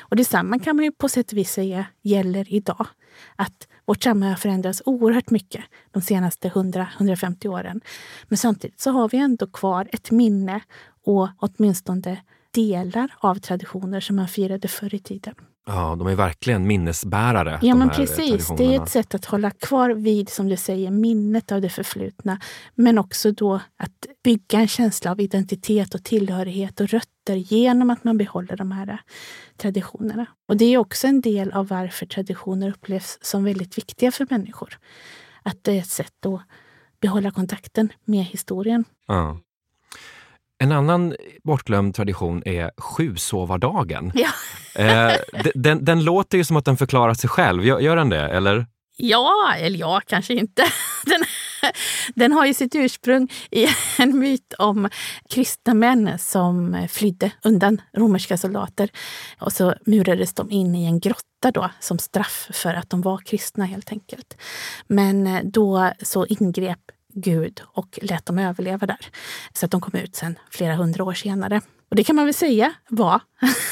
Och 0.00 0.16
detsamma 0.16 0.58
kan 0.58 0.76
man 0.76 0.84
ju 0.84 0.92
på 0.92 1.08
sätt 1.08 1.32
och 1.32 1.38
vis 1.38 1.52
säga 1.52 1.86
gäller 2.02 2.54
idag. 2.54 2.86
Att 3.36 3.68
vårt 3.84 4.02
samhälle 4.02 4.32
har 4.32 4.36
förändrats 4.36 4.82
oerhört 4.86 5.30
mycket 5.30 5.64
de 5.90 6.02
senaste 6.02 6.48
100-150 6.48 7.46
åren. 7.46 7.80
Men 8.28 8.38
samtidigt 8.38 8.80
så 8.80 8.90
har 8.90 9.08
vi 9.08 9.18
ändå 9.18 9.46
kvar 9.46 9.88
ett 9.92 10.10
minne 10.10 10.60
och 11.04 11.28
åtminstone 11.38 12.22
delar 12.50 13.14
av 13.18 13.34
traditioner 13.34 14.00
som 14.00 14.16
man 14.16 14.28
firade 14.28 14.68
förr 14.68 14.94
i 14.94 14.98
tiden. 14.98 15.34
Ja, 15.66 15.96
de 15.98 16.06
är 16.06 16.14
verkligen 16.14 16.66
minnesbärare. 16.66 17.58
Ja, 17.62 17.74
men 17.74 17.90
precis. 17.90 18.48
Det 18.56 18.74
är 18.74 18.82
ett 18.82 18.88
sätt 18.88 19.14
att 19.14 19.24
hålla 19.24 19.50
kvar 19.50 19.90
vid, 19.90 20.28
som 20.28 20.48
du 20.48 20.56
säger, 20.56 20.90
minnet 20.90 21.52
av 21.52 21.60
det 21.60 21.68
förflutna. 21.68 22.40
Men 22.74 22.98
också 22.98 23.32
då 23.32 23.54
att 23.54 24.06
bygga 24.24 24.58
en 24.58 24.68
känsla 24.68 25.10
av 25.10 25.20
identitet 25.20 25.94
och 25.94 26.04
tillhörighet 26.04 26.80
och 26.80 26.88
rötter 26.88 27.34
genom 27.34 27.90
att 27.90 28.04
man 28.04 28.18
behåller 28.18 28.56
de 28.56 28.72
här 28.72 29.00
traditionerna. 29.56 30.26
Och 30.48 30.56
det 30.56 30.64
är 30.64 30.78
också 30.78 31.06
en 31.06 31.20
del 31.20 31.52
av 31.52 31.68
varför 31.68 32.06
traditioner 32.06 32.68
upplevs 32.70 33.18
som 33.22 33.44
väldigt 33.44 33.78
viktiga 33.78 34.12
för 34.12 34.26
människor. 34.30 34.78
Att 35.42 35.58
det 35.62 35.72
är 35.72 35.78
ett 35.78 35.86
sätt 35.86 36.26
att 36.26 36.40
behålla 37.00 37.30
kontakten 37.30 37.92
med 38.04 38.24
historien. 38.24 38.84
Ja. 39.06 39.38
En 40.58 40.72
annan 40.72 41.14
bortglömd 41.44 41.94
tradition 41.94 42.42
är 42.46 42.70
sjusovardagen. 42.78 44.12
Ja. 44.14 44.28
Eh, 44.76 45.12
de- 45.44 45.52
den, 45.54 45.84
den 45.84 46.04
låter 46.04 46.38
ju 46.38 46.44
som 46.44 46.56
att 46.56 46.64
den 46.64 46.76
förklarar 46.76 47.14
sig 47.14 47.30
själv. 47.30 47.64
Gör, 47.64 47.80
gör 47.80 47.96
den 47.96 48.08
det? 48.08 48.20
Eller? 48.28 48.66
Ja, 48.96 49.54
eller 49.58 49.78
ja, 49.78 50.00
kanske 50.06 50.34
inte. 50.34 50.62
Den, 51.06 51.24
den 52.14 52.32
har 52.32 52.46
ju 52.46 52.54
sitt 52.54 52.74
ursprung 52.74 53.28
i 53.50 53.66
en 53.98 54.18
myt 54.18 54.54
om 54.58 54.88
kristna 55.30 55.74
män 55.74 56.18
som 56.18 56.86
flydde 56.90 57.30
undan 57.44 57.80
romerska 57.96 58.36
soldater. 58.38 58.90
Och 59.40 59.52
så 59.52 59.74
murades 59.86 60.34
de 60.34 60.50
in 60.50 60.74
i 60.74 60.84
en 60.86 61.00
grotta 61.00 61.50
då, 61.54 61.70
som 61.80 61.98
straff 61.98 62.48
för 62.52 62.74
att 62.74 62.90
de 62.90 63.02
var 63.02 63.18
kristna 63.18 63.64
helt 63.64 63.92
enkelt. 63.92 64.36
Men 64.86 65.26
eh, 65.26 65.40
då 65.44 65.92
så 66.02 66.26
ingrep 66.26 66.78
Gud 67.14 67.60
och 67.64 67.98
lät 68.02 68.26
dem 68.26 68.38
överleva 68.38 68.86
där. 68.86 69.06
Så 69.52 69.64
att 69.66 69.70
de 69.70 69.80
kom 69.80 70.00
ut 70.00 70.16
sen 70.16 70.38
flera 70.50 70.74
hundra 70.74 71.04
år 71.04 71.12
senare. 71.12 71.60
Och 71.88 71.96
det 71.96 72.04
kan 72.04 72.16
man 72.16 72.24
väl 72.24 72.34
säga 72.34 72.74
var 72.88 73.20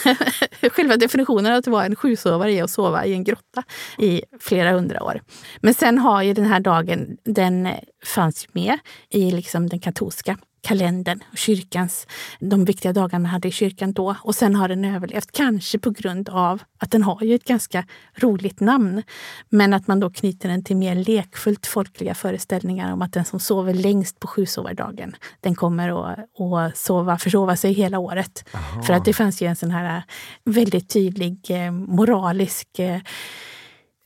själva 0.71 0.97
definitionen 0.97 1.53
av 1.53 1.59
att 1.59 1.67
vara 1.67 1.87
en 1.87 1.97
sjusovare 1.97 2.53
är 2.53 2.65
att 2.65 2.71
sova 2.71 3.05
i 3.05 3.13
en 3.13 3.25
grotta 3.25 3.63
i 3.99 4.23
flera 4.41 4.73
hundra 4.73 5.03
år. 5.03 5.23
Men 5.61 5.75
sen 5.75 5.99
har 5.99 6.23
ju 6.23 6.35
den 6.35 6.45
här 6.45 6.61
dagen, 6.61 7.17
den 7.25 7.69
fanns 8.05 8.47
med 8.53 8.79
i 9.11 9.31
liksom 9.31 9.69
den 9.69 9.81
katolska 9.81 10.37
kalendern 10.63 11.21
och 11.33 11.39
kyrkans, 11.39 12.07
de 12.41 12.65
viktiga 12.65 12.93
dagarna 12.93 13.29
hade 13.29 13.49
i 13.49 13.51
kyrkan 13.51 13.93
då. 13.93 14.17
Och 14.23 14.35
sen 14.35 14.55
har 14.55 14.69
den 14.69 14.85
överlevt, 14.85 15.33
kanske 15.33 15.79
på 15.79 15.91
grund 15.91 16.29
av 16.29 16.63
att 16.79 16.91
den 16.91 17.03
har 17.03 17.23
ju 17.23 17.35
ett 17.35 17.45
ganska 17.45 17.85
roligt 18.15 18.61
namn. 18.61 19.03
Men 19.49 19.75
att 19.75 19.87
man 19.87 20.01
då 20.01 20.11
knyter 20.11 20.49
den 20.49 20.65
till 20.65 20.77
mer 20.77 20.95
lekfullt 20.95 21.67
folkliga 21.67 22.15
föreställningar 22.15 22.93
om 22.93 23.03
att 23.03 23.13
den 23.13 23.25
som 23.25 23.41
sover 23.41 23.75
längst 23.75 24.21
på 24.21 24.27
sjusovardagen, 24.27 25.17
den 25.41 25.55
kommer 25.55 26.13
att, 26.13 26.19
att 26.19 26.77
sova, 26.77 27.19
försova 27.19 27.57
sig 27.57 27.73
hela 27.73 27.99
året. 27.99 28.49
För 28.87 28.95
att 28.95 29.05
det 29.05 29.13
fanns 29.13 29.43
ju 29.43 29.47
en 29.47 29.57
sån 29.57 29.71
här 29.71 30.03
väldigt 30.45 30.89
tydlig 30.89 31.47
eh, 31.49 31.71
moralisk 31.71 32.79
eh, 32.79 33.01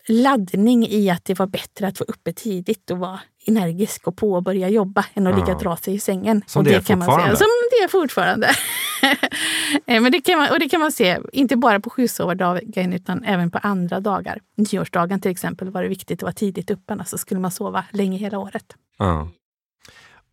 laddning 0.08 0.86
i 0.88 1.10
att 1.10 1.24
det 1.24 1.38
var 1.38 1.46
bättre 1.46 1.86
att 1.86 2.00
vara 2.00 2.06
uppe 2.08 2.32
tidigt 2.32 2.90
och 2.90 2.98
vara 2.98 3.20
energisk 3.46 4.06
och 4.06 4.16
på 4.16 4.32
och 4.32 4.42
börja 4.42 4.68
jobba 4.68 5.04
än 5.14 5.26
att 5.26 5.34
ligga 5.34 5.48
Ja. 5.48 5.54
och 5.54 5.62
dra 5.62 5.76
sig 5.76 5.94
i 5.94 5.98
sängen. 5.98 6.42
Som 6.46 6.60
och 6.60 6.64
det 6.64 6.74
är 6.74 6.80
kan 6.80 6.98
man 6.98 7.20
säga. 7.20 7.36
Som 7.36 7.46
det 7.70 7.84
är 7.84 7.88
fortfarande. 7.88 8.50
Eh, 9.86 10.00
Men 10.02 10.12
det 10.12 10.20
kan 10.20 10.38
man, 10.38 10.48
och 10.50 10.58
det 10.58 10.68
kan 10.68 10.80
man 10.80 10.92
se, 10.92 11.18
inte 11.32 11.56
bara 11.56 11.80
på 11.80 11.90
sjusovardagen 11.90 12.92
utan 12.92 13.24
även 13.24 13.50
på 13.50 13.58
andra 13.58 14.00
dagar. 14.00 14.38
Nyårsdagen 14.56 15.20
till 15.20 15.30
exempel 15.30 15.70
var 15.70 15.82
det 15.82 15.88
viktigt 15.88 16.18
att 16.18 16.22
vara 16.22 16.32
tidigt 16.32 16.70
uppe, 16.70 16.92
annars 16.92 17.08
så 17.08 17.18
skulle 17.18 17.40
man 17.40 17.50
sova 17.50 17.84
länge 17.92 18.18
hela 18.18 18.38
året. 18.38 18.64
Ja. 18.98 19.28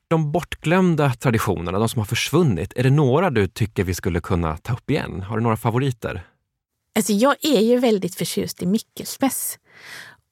De 0.08 0.32
bortglömda 0.32 1.14
traditionerna, 1.14 1.80
de 1.80 1.90
som 1.90 2.00
har 2.00 2.06
försvunnit, 2.06 2.74
är 2.76 2.84
det 2.84 2.90
några 2.90 3.30
du 3.30 3.48
tycker 3.48 3.84
vi 3.84 3.94
skulle 3.94 4.20
kunna 4.22 4.58
ta 4.58 4.74
upp 4.74 4.90
igen? 4.90 5.22
Har 5.22 5.38
du 5.38 5.44
några 5.44 5.58
favoriter? 5.58 6.24
Alltså 6.96 7.14
jag 7.14 7.36
är 7.42 7.62
ju 7.62 7.78
väldigt 7.80 8.16
förtjust 8.16 8.62
i 8.64 8.66
Mikkelsmäss. 8.66 9.60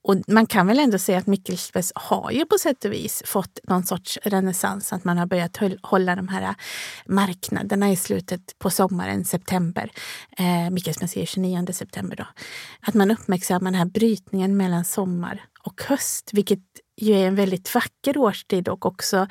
Och 0.04 0.15
man 0.27 0.45
kan 0.45 0.67
väl 0.67 0.80
ändå 0.80 0.97
säga 0.97 1.17
att 1.17 1.27
Mikkelsbergs 1.27 1.91
har 1.95 2.32
ju 2.32 2.45
på 2.45 2.58
sätt 2.58 2.86
och 2.86 2.93
vis 2.93 3.23
fått 3.25 3.60
någon 3.63 3.84
sorts 3.84 4.19
renässans. 4.23 4.93
Att 4.93 5.04
man 5.04 5.17
har 5.17 5.25
börjat 5.25 5.60
hålla 5.82 6.15
de 6.15 6.27
här 6.27 6.41
äh, 6.41 6.54
marknaderna 7.06 7.91
i 7.91 7.95
slutet 7.95 8.60
på 8.60 8.69
sommaren, 8.69 9.25
september. 9.25 9.91
Eh, 10.38 10.69
Mikkelsmäss 10.69 11.17
är 11.17 11.25
29 11.25 11.67
september 11.73 12.15
då. 12.15 12.27
Att 12.82 12.93
man 12.93 13.12
uppmärksammar 13.12 13.71
den 13.71 13.80
här 13.80 13.86
brytningen 13.86 14.58
mellan 14.58 14.86
sommar 14.86 15.43
och 15.63 15.84
höst. 15.84 16.30
Vilket 16.34 16.63
ju 17.01 17.13
är 17.13 17.27
en 17.27 17.35
väldigt 17.35 17.75
vacker 17.75 18.17
årstid 18.17 18.67
och 18.67 18.85
också 18.85 19.27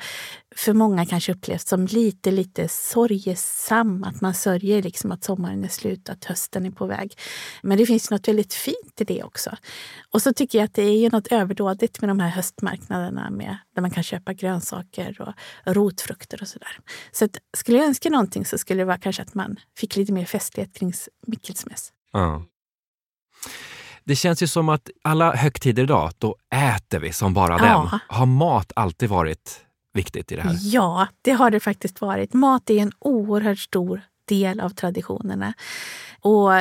för 0.55 0.73
många 0.73 1.05
kanske 1.05 1.31
upplevs 1.31 1.67
som 1.67 1.85
lite, 1.85 2.31
lite 2.31 2.67
sorgesam. 2.67 4.03
Att 4.03 4.21
man 4.21 4.33
sörjer 4.33 4.83
liksom 4.83 5.11
att 5.11 5.23
sommaren 5.23 5.63
är 5.63 5.67
slut, 5.67 6.09
att 6.09 6.25
hösten 6.25 6.65
är 6.65 6.71
på 6.71 6.85
väg. 6.85 7.17
Men 7.61 7.77
det 7.77 7.85
finns 7.85 8.11
något 8.11 8.27
väldigt 8.27 8.53
fint 8.53 9.01
i 9.01 9.03
det 9.03 9.23
också. 9.23 9.57
Och 10.13 10.21
så 10.21 10.33
tycker 10.33 10.57
jag 10.57 10.65
att 10.65 10.73
det 10.73 10.83
är 10.83 10.97
ju 10.97 11.09
något 11.09 11.27
överdådigt 11.27 12.01
med 12.01 12.09
de 12.09 12.19
här 12.19 12.29
höstmarknaderna 12.29 13.29
med, 13.29 13.57
där 13.75 13.81
man 13.81 13.91
kan 13.91 14.03
köpa 14.03 14.33
grönsaker 14.33 15.21
och 15.21 15.33
rotfrukter 15.75 16.41
och 16.41 16.47
sådär. 16.47 16.79
Så 17.11 17.25
att, 17.25 17.37
skulle 17.57 17.77
jag 17.77 17.87
önska 17.87 18.09
någonting 18.09 18.45
så 18.45 18.57
skulle 18.57 18.81
det 18.81 18.85
vara 18.85 18.97
kanske 18.97 19.21
att 19.21 19.33
man 19.33 19.55
fick 19.77 19.95
lite 19.95 20.13
mer 20.13 20.25
festlighet 20.25 20.73
kring 20.73 20.93
Mikkelsmäss. 21.27 21.93
Ja. 22.11 22.45
Det 24.03 24.15
känns 24.15 24.43
ju 24.43 24.47
som 24.47 24.69
att 24.69 24.89
alla 25.03 25.35
högtider 25.35 25.83
idag, 25.83 26.11
då 26.17 26.35
äter 26.55 26.99
vi 26.99 27.13
som 27.13 27.33
bara 27.33 27.57
Ja. 27.67 27.87
den. 27.91 27.99
Har 28.07 28.25
mat 28.25 28.71
alltid 28.75 29.09
varit 29.09 29.61
viktigt 29.93 30.31
i 30.31 30.35
det 30.35 30.41
här? 30.41 30.57
Ja, 30.61 31.07
det 31.21 31.31
har 31.31 31.51
det 31.51 31.59
faktiskt 31.59 32.01
varit. 32.01 32.33
Mat 32.33 32.69
är 32.69 32.77
en 32.77 32.91
oerhört 32.99 33.59
stor 33.59 34.01
del 34.27 34.59
av 34.59 34.69
traditionerna. 34.69 35.53
Och 36.21 36.51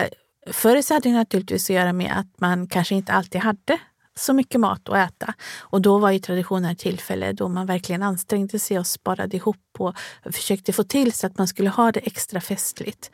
förr 0.52 0.82
så 0.82 0.94
hade 0.94 1.08
det 1.08 1.14
naturligtvis 1.14 1.70
att 1.70 1.76
göra 1.76 1.92
med 1.92 2.12
att 2.18 2.40
man 2.40 2.66
kanske 2.66 2.94
inte 2.94 3.12
alltid 3.12 3.40
hade 3.40 3.78
så 4.20 4.32
mycket 4.32 4.60
mat 4.60 4.88
att 4.88 5.10
äta. 5.10 5.34
Och 5.58 5.80
då 5.82 5.98
var 5.98 6.10
ju 6.10 6.18
traditionen 6.18 6.70
ett 6.70 6.78
tillfälle 6.78 7.32
då 7.32 7.48
man 7.48 7.66
verkligen 7.66 8.02
ansträngde 8.02 8.58
sig 8.58 8.78
och 8.78 8.86
sparade 8.86 9.36
ihop 9.36 9.56
och 9.78 9.94
försökte 10.32 10.72
få 10.72 10.84
till 10.84 11.12
så 11.12 11.26
att 11.26 11.38
man 11.38 11.48
skulle 11.48 11.70
ha 11.70 11.92
det 11.92 12.00
extra 12.00 12.40
festligt. 12.40 13.10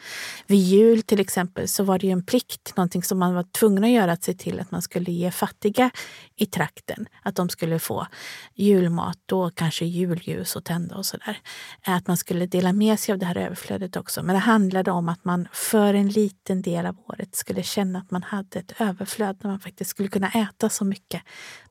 Vid 0.46 0.60
jul 0.60 1.02
till 1.02 1.20
exempel 1.20 1.68
så 1.68 1.84
var 1.84 1.98
det 1.98 2.06
ju 2.06 2.12
en 2.12 2.26
plikt, 2.26 2.76
någonting 2.76 3.02
som 3.02 3.18
man 3.18 3.34
var 3.34 3.42
tvungen 3.42 3.84
att 3.84 3.90
göra, 3.90 4.12
att 4.12 4.24
se 4.24 4.34
till 4.34 4.60
att 4.60 4.70
man 4.70 4.82
skulle 4.82 5.12
ge 5.12 5.30
fattiga 5.30 5.90
i 6.36 6.46
trakten, 6.46 7.06
att 7.22 7.36
de 7.36 7.48
skulle 7.48 7.78
få 7.78 8.06
julmat 8.54 9.32
och 9.32 9.54
kanske 9.54 9.84
julljus 9.84 10.56
och 10.56 10.64
tända 10.64 10.96
och 10.96 11.06
sådär. 11.06 11.38
Att 11.86 12.06
man 12.06 12.16
skulle 12.16 12.46
dela 12.46 12.72
med 12.72 13.00
sig 13.00 13.12
av 13.12 13.18
det 13.18 13.26
här 13.26 13.36
överflödet 13.36 13.96
också. 13.96 14.22
Men 14.22 14.34
det 14.34 14.40
handlade 14.40 14.90
om 14.90 15.08
att 15.08 15.24
man 15.24 15.48
för 15.52 15.94
en 15.94 16.08
liten 16.08 16.62
del 16.62 16.86
av 16.86 16.96
året 17.08 17.36
skulle 17.36 17.62
känna 17.62 17.98
att 17.98 18.10
man 18.10 18.22
hade 18.22 18.58
ett 18.58 18.80
överflöd 18.80 19.36
när 19.42 19.50
man 19.50 19.60
faktiskt 19.60 19.90
skulle 19.90 20.08
kunna 20.08 20.28
äta 20.30 20.68
så 20.68 20.84
mycket 20.84 20.95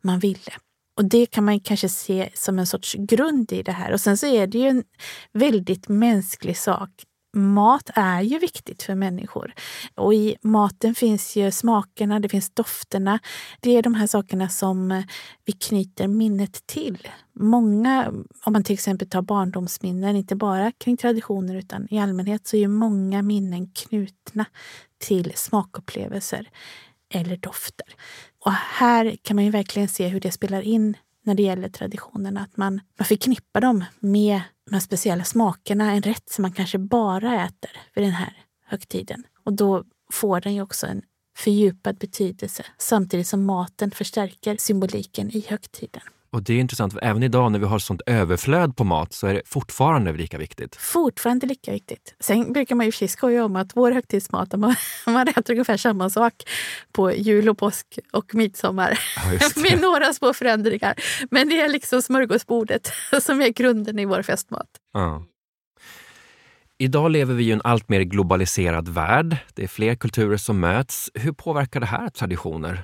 man 0.01 0.19
ville. 0.19 0.51
Och 0.97 1.05
det 1.05 1.25
kan 1.25 1.45
man 1.45 1.59
kanske 1.59 1.89
se 1.89 2.29
som 2.33 2.59
en 2.59 2.67
sorts 2.67 2.95
grund 2.99 3.51
i 3.51 3.63
det 3.63 3.71
här. 3.71 3.91
Och 3.91 4.01
sen 4.01 4.17
så 4.17 4.25
är 4.25 4.47
det 4.47 4.57
ju 4.57 4.67
en 4.67 4.83
väldigt 5.33 5.87
mänsklig 5.87 6.57
sak. 6.57 6.89
Mat 7.37 7.89
är 7.95 8.21
ju 8.21 8.39
viktigt 8.39 8.83
för 8.83 8.95
människor. 8.95 9.53
Och 9.95 10.13
i 10.13 10.35
maten 10.41 10.95
finns 10.95 11.35
ju 11.35 11.51
smakerna, 11.51 12.19
det 12.19 12.29
finns 12.29 12.53
dofterna. 12.53 13.19
Det 13.59 13.77
är 13.77 13.81
de 13.81 13.93
här 13.93 14.07
sakerna 14.07 14.49
som 14.49 14.91
eh, 14.91 15.03
vi 15.45 15.53
knyter 15.53 16.07
minnet 16.07 16.67
till. 16.67 17.07
Många, 17.39 18.11
om 18.45 18.53
man 18.53 18.63
till 18.63 18.73
exempel 18.73 19.09
tar 19.09 19.21
barndomsminnen, 19.21 20.15
inte 20.15 20.35
bara 20.35 20.71
kring 20.71 20.97
traditioner 20.97 21.55
utan 21.55 21.87
i 21.91 21.99
allmänhet, 21.99 22.47
så 22.47 22.55
är 22.55 22.59
ju 22.59 22.67
många 22.67 23.21
minnen 23.21 23.71
knutna 23.71 24.45
till 24.97 25.31
smakupplevelser 25.35 26.49
eller 27.13 27.37
dofter. 27.37 27.87
Och 28.45 28.51
här 28.51 29.17
kan 29.21 29.35
man 29.35 29.45
ju 29.45 29.51
verkligen 29.51 29.87
se 29.87 30.07
hur 30.07 30.19
det 30.19 30.31
spelar 30.31 30.61
in 30.61 30.97
när 31.23 31.35
det 31.35 31.43
gäller 31.43 31.69
traditionerna. 31.69 32.41
Att 32.41 32.57
man, 32.57 32.81
man 32.99 33.05
förknippar 33.05 33.61
dem 33.61 33.85
med 33.99 34.41
de 34.65 34.73
här 34.73 34.79
speciella 34.79 35.23
smakerna, 35.23 35.91
en 35.91 36.01
rätt 36.01 36.29
som 36.29 36.41
man 36.41 36.51
kanske 36.51 36.77
bara 36.77 37.45
äter 37.45 37.71
vid 37.95 38.03
den 38.03 38.11
här 38.11 38.33
högtiden. 38.65 39.23
Och 39.43 39.53
då 39.53 39.83
får 40.11 40.41
den 40.41 40.55
ju 40.55 40.61
också 40.61 40.87
en 40.87 41.01
fördjupad 41.37 41.97
betydelse 41.97 42.65
samtidigt 42.77 43.27
som 43.27 43.45
maten 43.45 43.91
förstärker 43.91 44.57
symboliken 44.59 45.31
i 45.31 45.45
högtiden. 45.47 46.01
Och 46.35 46.43
det 46.43 46.53
är 46.53 46.59
intressant, 46.59 46.93
för 46.93 47.03
även 47.03 47.23
idag 47.23 47.51
när 47.51 47.59
vi 47.59 47.65
har 47.65 47.79
sånt 47.79 48.01
överflöd 48.05 48.75
på 48.75 48.83
mat 48.83 49.13
så 49.13 49.27
är 49.27 49.33
det 49.33 49.41
fortfarande 49.45 50.13
lika 50.13 50.37
viktigt. 50.37 50.75
Fortfarande 50.75 51.47
lika 51.47 51.71
viktigt. 51.71 52.15
Sen 52.19 52.53
brukar 52.53 52.75
man 52.75 52.85
ju 52.85 53.07
skoja 53.07 53.45
om 53.45 53.55
att 53.55 53.75
vår 53.75 53.91
högtidsmat, 53.91 54.59
man, 54.59 54.75
man 55.05 55.27
äter 55.27 55.51
ungefär 55.51 55.77
samma 55.77 56.09
sak 56.09 56.33
på 56.91 57.13
jul 57.13 57.49
och 57.49 57.57
påsk 57.57 57.99
och 58.13 58.35
midsommar. 58.35 58.99
Ja, 59.15 59.49
med 59.61 59.81
några 59.81 60.13
små 60.13 60.33
förändringar. 60.33 60.93
Men 61.31 61.49
det 61.49 61.61
är 61.61 61.69
liksom 61.69 62.01
smörgåsbordet 62.01 62.91
som 63.21 63.41
är 63.41 63.49
grunden 63.49 63.99
i 63.99 64.05
vår 64.05 64.21
festmat. 64.21 64.67
Ja. 64.93 65.23
Idag 66.77 67.11
lever 67.11 67.33
vi 67.33 67.43
i 67.43 67.51
en 67.51 67.61
allt 67.63 67.89
mer 67.89 68.01
globaliserad 68.01 68.89
värld. 68.89 69.37
Det 69.53 69.63
är 69.63 69.67
fler 69.67 69.95
kulturer 69.95 70.37
som 70.37 70.59
möts. 70.59 71.11
Hur 71.13 71.31
påverkar 71.31 71.79
det 71.79 71.85
här 71.85 72.09
traditioner? 72.09 72.83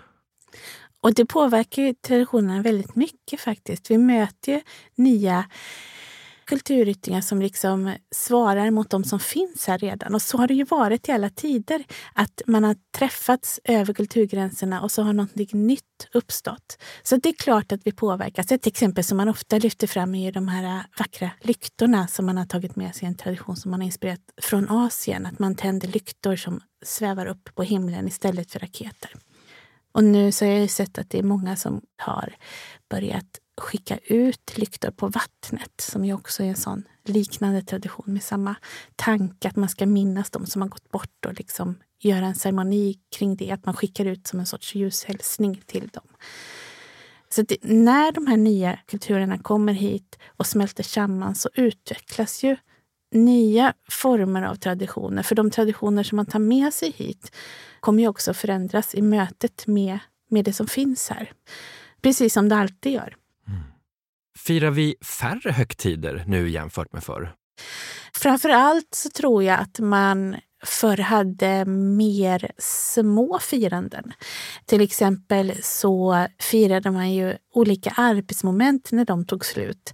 Och 1.01 1.13
det 1.13 1.25
påverkar 1.25 1.81
ju 1.81 1.93
traditionerna 1.93 2.61
väldigt 2.61 2.95
mycket 2.95 3.39
faktiskt. 3.39 3.91
Vi 3.91 3.97
möter 3.97 4.51
ju 4.51 4.61
nya 4.95 5.45
kulturyttringar 6.45 7.21
som 7.21 7.41
liksom 7.41 7.95
svarar 8.15 8.71
mot 8.71 8.89
de 8.89 9.03
som 9.03 9.19
finns 9.19 9.67
här 9.67 9.77
redan. 9.77 10.15
Och 10.15 10.21
så 10.21 10.37
har 10.37 10.47
det 10.47 10.53
ju 10.53 10.63
varit 10.63 11.09
i 11.09 11.11
alla 11.11 11.29
tider. 11.29 11.83
Att 12.13 12.41
man 12.47 12.63
har 12.63 12.75
träffats 12.97 13.59
över 13.63 13.93
kulturgränserna 13.93 14.81
och 14.81 14.91
så 14.91 15.03
har 15.03 15.13
något 15.13 15.35
nytt 15.53 16.07
uppstått. 16.13 16.77
Så 17.03 17.15
det 17.15 17.29
är 17.29 17.33
klart 17.33 17.71
att 17.71 17.81
vi 17.83 17.91
påverkas. 17.91 18.51
Ett 18.51 18.67
exempel 18.67 19.03
som 19.03 19.17
man 19.17 19.29
ofta 19.29 19.57
lyfter 19.57 19.87
fram 19.87 20.15
är 20.15 20.31
de 20.31 20.47
här 20.47 20.85
vackra 20.99 21.29
lyktorna 21.41 22.07
som 22.07 22.25
man 22.25 22.37
har 22.37 22.45
tagit 22.45 22.75
med 22.75 22.95
sig, 22.95 23.07
en 23.07 23.15
tradition 23.15 23.55
som 23.55 23.71
man 23.71 23.81
har 23.81 23.85
inspirerat 23.85 24.19
från 24.41 24.69
Asien. 24.69 25.25
Att 25.25 25.39
man 25.39 25.55
tänder 25.55 25.87
lyktor 25.87 26.35
som 26.35 26.61
svävar 26.85 27.25
upp 27.25 27.55
på 27.55 27.63
himlen 27.63 28.07
istället 28.07 28.51
för 28.51 28.59
raketer. 28.59 29.11
Och 29.91 30.03
nu 30.03 30.31
så 30.31 30.45
har 30.45 30.51
jag 30.51 30.69
sett 30.69 30.97
att 30.97 31.09
det 31.09 31.19
är 31.19 31.23
många 31.23 31.55
som 31.55 31.81
har 31.97 32.35
börjat 32.89 33.39
skicka 33.57 33.97
ut 33.97 34.57
lyktor 34.57 34.91
på 34.91 35.07
vattnet 35.07 35.81
som 35.81 36.05
ju 36.05 36.13
också 36.13 36.43
är 36.43 36.47
en 36.47 36.55
sån 36.55 36.83
liknande 37.05 37.61
tradition 37.61 38.13
med 38.13 38.23
samma 38.23 38.55
tanke 38.95 39.47
att 39.47 39.55
man 39.55 39.69
ska 39.69 39.85
minnas 39.85 40.29
de 40.29 40.45
som 40.45 40.61
har 40.61 40.69
gått 40.69 40.91
bort 40.91 41.25
och 41.25 41.33
liksom 41.33 41.75
göra 41.99 42.25
en 42.25 42.35
ceremoni 42.35 42.99
kring 43.15 43.35
det. 43.35 43.51
Att 43.51 43.65
man 43.65 43.75
skickar 43.75 44.05
ut 44.05 44.27
som 44.27 44.39
en 44.39 44.45
sorts 44.45 44.75
ljushälsning 44.75 45.61
till 45.65 45.87
dem. 45.87 46.07
Så 47.29 47.41
det, 47.41 47.57
när 47.61 48.11
de 48.11 48.27
här 48.27 48.37
nya 48.37 48.79
kulturerna 48.85 49.37
kommer 49.37 49.73
hit 49.73 50.19
och 50.27 50.47
smälter 50.47 50.83
samman 50.83 51.35
så 51.35 51.49
utvecklas 51.53 52.43
ju 52.43 52.57
nya 53.11 53.73
former 53.89 54.41
av 54.41 54.55
traditioner. 54.55 55.23
För 55.23 55.35
de 55.35 55.51
traditioner 55.51 56.03
som 56.03 56.15
man 56.15 56.25
tar 56.25 56.39
med 56.39 56.73
sig 56.73 56.91
hit 56.91 57.35
kommer 57.79 58.03
ju 58.03 58.07
också 58.07 58.33
förändras 58.33 58.95
i 58.95 59.01
mötet 59.01 59.67
med, 59.67 59.99
med 60.29 60.45
det 60.45 60.53
som 60.53 60.67
finns 60.67 61.09
här. 61.09 61.31
Precis 62.01 62.33
som 62.33 62.49
det 62.49 62.55
alltid 62.55 62.91
gör. 62.91 63.15
Mm. 63.47 63.61
Firar 64.39 64.71
vi 64.71 64.95
färre 65.01 65.51
högtider 65.51 66.23
nu 66.27 66.49
jämfört 66.49 66.93
med 66.93 67.03
förr? 67.03 67.35
Framför 68.13 68.49
allt 68.49 68.95
så 68.95 69.09
tror 69.09 69.43
jag 69.43 69.59
att 69.59 69.79
man 69.79 70.35
förr 70.63 70.97
hade 70.97 71.65
mer 71.65 72.51
små 72.57 73.39
firanden. 73.39 74.13
Till 74.65 74.81
exempel 74.81 75.53
så 75.63 76.27
firade 76.39 76.91
man 76.91 77.11
ju 77.11 77.37
olika 77.53 77.93
arbetsmoment 77.97 78.91
när 78.91 79.05
de 79.05 79.25
tog 79.25 79.45
slut. 79.45 79.93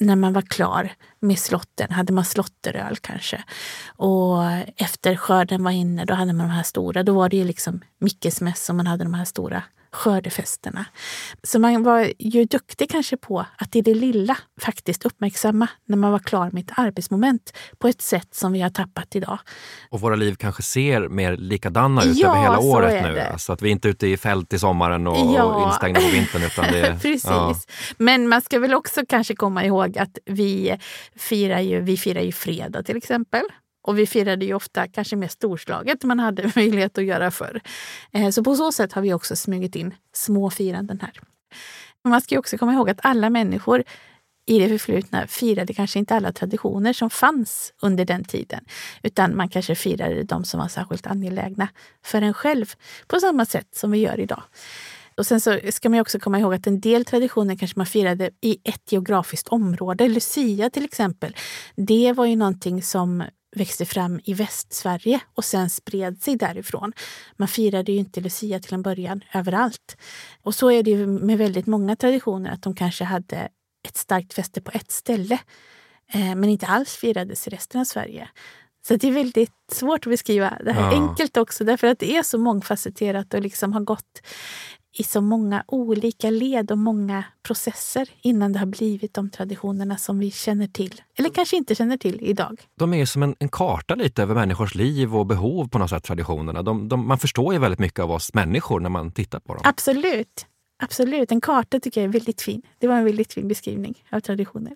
När 0.00 0.16
man 0.16 0.32
var 0.32 0.42
klar 0.42 0.92
med 1.20 1.38
slotten 1.38 1.90
hade 1.90 2.12
man 2.12 2.24
slotteröl 2.24 2.96
kanske. 2.96 3.44
Och 3.86 4.42
efter 4.76 5.16
skörden 5.16 5.64
var 5.64 5.70
inne 5.70 6.04
då 6.04 6.14
hade 6.14 6.32
man 6.32 6.46
de 6.46 6.52
här 6.52 6.62
stora, 6.62 7.02
då 7.02 7.14
var 7.14 7.28
det 7.28 7.36
ju 7.36 7.44
liksom 7.44 7.80
Mickes 7.98 8.40
mäss 8.40 8.68
och 8.68 8.74
man 8.74 8.86
hade 8.86 9.04
de 9.04 9.14
här 9.14 9.24
stora 9.24 9.62
skördefesterna. 9.92 10.84
Så 11.42 11.58
man 11.58 11.82
var 11.82 12.12
ju 12.18 12.44
duktig 12.44 12.90
kanske 12.90 13.16
på 13.16 13.46
att 13.56 13.76
i 13.76 13.80
det 13.80 13.94
lilla 13.94 14.36
faktiskt 14.60 15.06
uppmärksamma 15.06 15.68
när 15.86 15.96
man 15.96 16.12
var 16.12 16.18
klar 16.18 16.50
med 16.52 16.64
ett 16.64 16.78
arbetsmoment 16.78 17.52
på 17.78 17.88
ett 17.88 18.02
sätt 18.02 18.34
som 18.34 18.52
vi 18.52 18.60
har 18.60 18.70
tappat 18.70 19.16
idag. 19.16 19.38
Och 19.90 20.00
våra 20.00 20.16
liv 20.16 20.34
kanske 20.34 20.62
ser 20.62 21.08
mer 21.08 21.36
likadana 21.36 22.04
ut 22.04 22.16
ja, 22.16 22.28
över 22.28 22.42
hela 22.42 22.58
året 22.58 23.02
nu. 23.02 23.20
Alltså 23.20 23.52
att 23.52 23.62
vi 23.62 23.70
inte 23.70 23.88
är 23.88 23.90
ute 23.90 24.06
i 24.06 24.16
fält 24.16 24.52
i 24.52 24.58
sommaren 24.58 25.06
och, 25.06 25.34
ja. 25.36 25.42
och 25.42 25.66
instängda 25.66 26.00
på 26.00 26.06
vintern. 26.06 26.42
Utan 26.42 26.64
det, 26.72 26.98
Precis. 27.02 27.24
Ja. 27.24 27.56
Men 27.96 28.28
man 28.28 28.42
ska 28.42 28.58
väl 28.58 28.74
också 28.74 29.00
kanske 29.08 29.34
komma 29.34 29.64
ihåg 29.64 29.98
att 29.98 30.18
vi 30.24 30.78
firar 31.16 31.60
ju, 31.60 31.80
vi 31.80 31.96
firar 31.96 32.22
ju 32.22 32.32
fredag 32.32 32.82
till 32.82 32.96
exempel. 32.96 33.42
Och 33.82 33.98
vi 33.98 34.06
firade 34.06 34.44
ju 34.44 34.54
ofta 34.54 34.88
kanske 34.88 35.16
mer 35.16 35.28
storslaget 35.28 36.04
än 36.04 36.08
man 36.08 36.18
hade 36.18 36.52
möjlighet 36.56 36.98
att 36.98 37.04
göra 37.04 37.30
förr. 37.30 37.60
Eh, 38.12 38.30
så 38.30 38.44
på 38.44 38.56
så 38.56 38.72
sätt 38.72 38.92
har 38.92 39.02
vi 39.02 39.12
också 39.12 39.36
smugit 39.36 39.76
in 39.76 39.94
små 40.12 40.50
firanden 40.50 41.00
här. 41.00 41.12
Man 42.04 42.20
ska 42.20 42.38
också 42.38 42.58
komma 42.58 42.72
ihåg 42.72 42.90
att 42.90 43.00
alla 43.02 43.30
människor 43.30 43.84
i 44.46 44.58
det 44.58 44.68
förflutna 44.68 45.26
firade 45.26 45.74
kanske 45.74 45.98
inte 45.98 46.14
alla 46.14 46.32
traditioner 46.32 46.92
som 46.92 47.10
fanns 47.10 47.72
under 47.82 48.04
den 48.04 48.24
tiden. 48.24 48.64
Utan 49.02 49.36
man 49.36 49.48
kanske 49.48 49.74
firade 49.74 50.22
de 50.22 50.44
som 50.44 50.60
var 50.60 50.68
särskilt 50.68 51.06
angelägna 51.06 51.68
för 52.04 52.22
en 52.22 52.34
själv 52.34 52.72
på 53.06 53.20
samma 53.20 53.46
sätt 53.46 53.68
som 53.74 53.90
vi 53.90 53.98
gör 53.98 54.20
idag. 54.20 54.42
Och 55.16 55.26
sen 55.26 55.40
så 55.40 55.58
ska 55.70 55.88
man 55.88 56.00
också 56.00 56.18
komma 56.18 56.38
ihåg 56.38 56.54
att 56.54 56.66
en 56.66 56.80
del 56.80 57.04
traditioner 57.04 57.56
kanske 57.56 57.78
man 57.78 57.86
firade 57.86 58.30
i 58.40 58.58
ett 58.64 58.92
geografiskt 58.92 59.48
område. 59.48 60.08
Lucia 60.08 60.70
till 60.70 60.84
exempel, 60.84 61.36
det 61.76 62.12
var 62.12 62.26
ju 62.26 62.36
någonting 62.36 62.82
som 62.82 63.24
växte 63.56 63.84
fram 63.84 64.20
i 64.24 64.34
Västsverige 64.34 65.20
och 65.34 65.44
sen 65.44 65.70
spred 65.70 66.22
sig 66.22 66.36
därifrån. 66.36 66.92
Man 67.36 67.48
firade 67.48 67.92
ju 67.92 67.98
inte 67.98 68.20
Lucia 68.20 68.60
till 68.60 68.74
en 68.74 68.82
början 68.82 69.24
överallt. 69.34 69.96
Och 70.42 70.54
så 70.54 70.70
är 70.70 70.82
det 70.82 70.90
ju 70.90 71.06
med 71.06 71.38
väldigt 71.38 71.66
många 71.66 71.96
traditioner 71.96 72.50
att 72.50 72.62
de 72.62 72.74
kanske 72.74 73.04
hade 73.04 73.48
ett 73.88 73.96
starkt 73.96 74.34
fäste 74.34 74.60
på 74.60 74.70
ett 74.74 74.90
ställe 74.90 75.38
eh, 76.12 76.34
men 76.34 76.44
inte 76.44 76.66
alls 76.66 76.96
firades 76.96 77.46
i 77.46 77.50
resten 77.50 77.80
av 77.80 77.84
Sverige. 77.84 78.28
Så 78.86 78.96
det 78.96 79.08
är 79.08 79.12
väldigt 79.12 79.52
svårt 79.72 80.06
att 80.06 80.10
beskriva 80.10 80.58
det 80.64 80.72
här 80.72 80.92
ja. 80.92 81.02
enkelt 81.02 81.36
också 81.36 81.64
därför 81.64 81.86
att 81.86 81.98
det 81.98 82.16
är 82.16 82.22
så 82.22 82.38
mångfacetterat 82.38 83.34
och 83.34 83.40
liksom 83.40 83.72
har 83.72 83.80
gått 83.80 84.22
i 84.92 85.02
så 85.02 85.20
många 85.20 85.64
olika 85.66 86.30
led 86.30 86.70
och 86.70 86.78
många 86.78 87.24
processer 87.42 88.08
innan 88.22 88.52
det 88.52 88.58
har 88.58 88.66
blivit 88.66 89.14
de 89.14 89.30
traditionerna 89.30 89.96
som 89.96 90.18
vi 90.18 90.30
känner 90.30 90.66
till. 90.66 91.02
Eller 91.18 91.30
kanske 91.30 91.56
inte 91.56 91.74
känner 91.74 91.96
till 91.96 92.18
idag. 92.22 92.60
De 92.78 92.94
är 92.94 93.06
som 93.06 93.22
en, 93.22 93.34
en 93.38 93.48
karta 93.48 93.94
lite 93.94 94.22
över 94.22 94.34
människors 94.34 94.74
liv 94.74 95.16
och 95.16 95.26
behov 95.26 95.68
på 95.68 95.78
något 95.78 95.90
sätt, 95.90 96.04
traditionerna. 96.04 96.62
De, 96.62 96.88
de, 96.88 97.08
man 97.08 97.18
förstår 97.18 97.52
ju 97.52 97.58
väldigt 97.60 97.80
mycket 97.80 98.00
av 98.00 98.10
oss 98.10 98.34
människor 98.34 98.80
när 98.80 98.90
man 98.90 99.12
tittar 99.12 99.40
på 99.40 99.54
dem. 99.54 99.62
Absolut. 99.64 100.46
Absolut. 100.82 101.32
En 101.32 101.40
karta 101.40 101.80
tycker 101.80 102.00
jag 102.00 102.08
är 102.08 102.12
väldigt 102.12 102.42
fin. 102.42 102.62
Det 102.78 102.88
var 102.88 102.94
en 102.96 103.04
väldigt 103.04 103.32
fin 103.32 103.48
beskrivning 103.48 104.04
av 104.10 104.20
traditioner. 104.20 104.72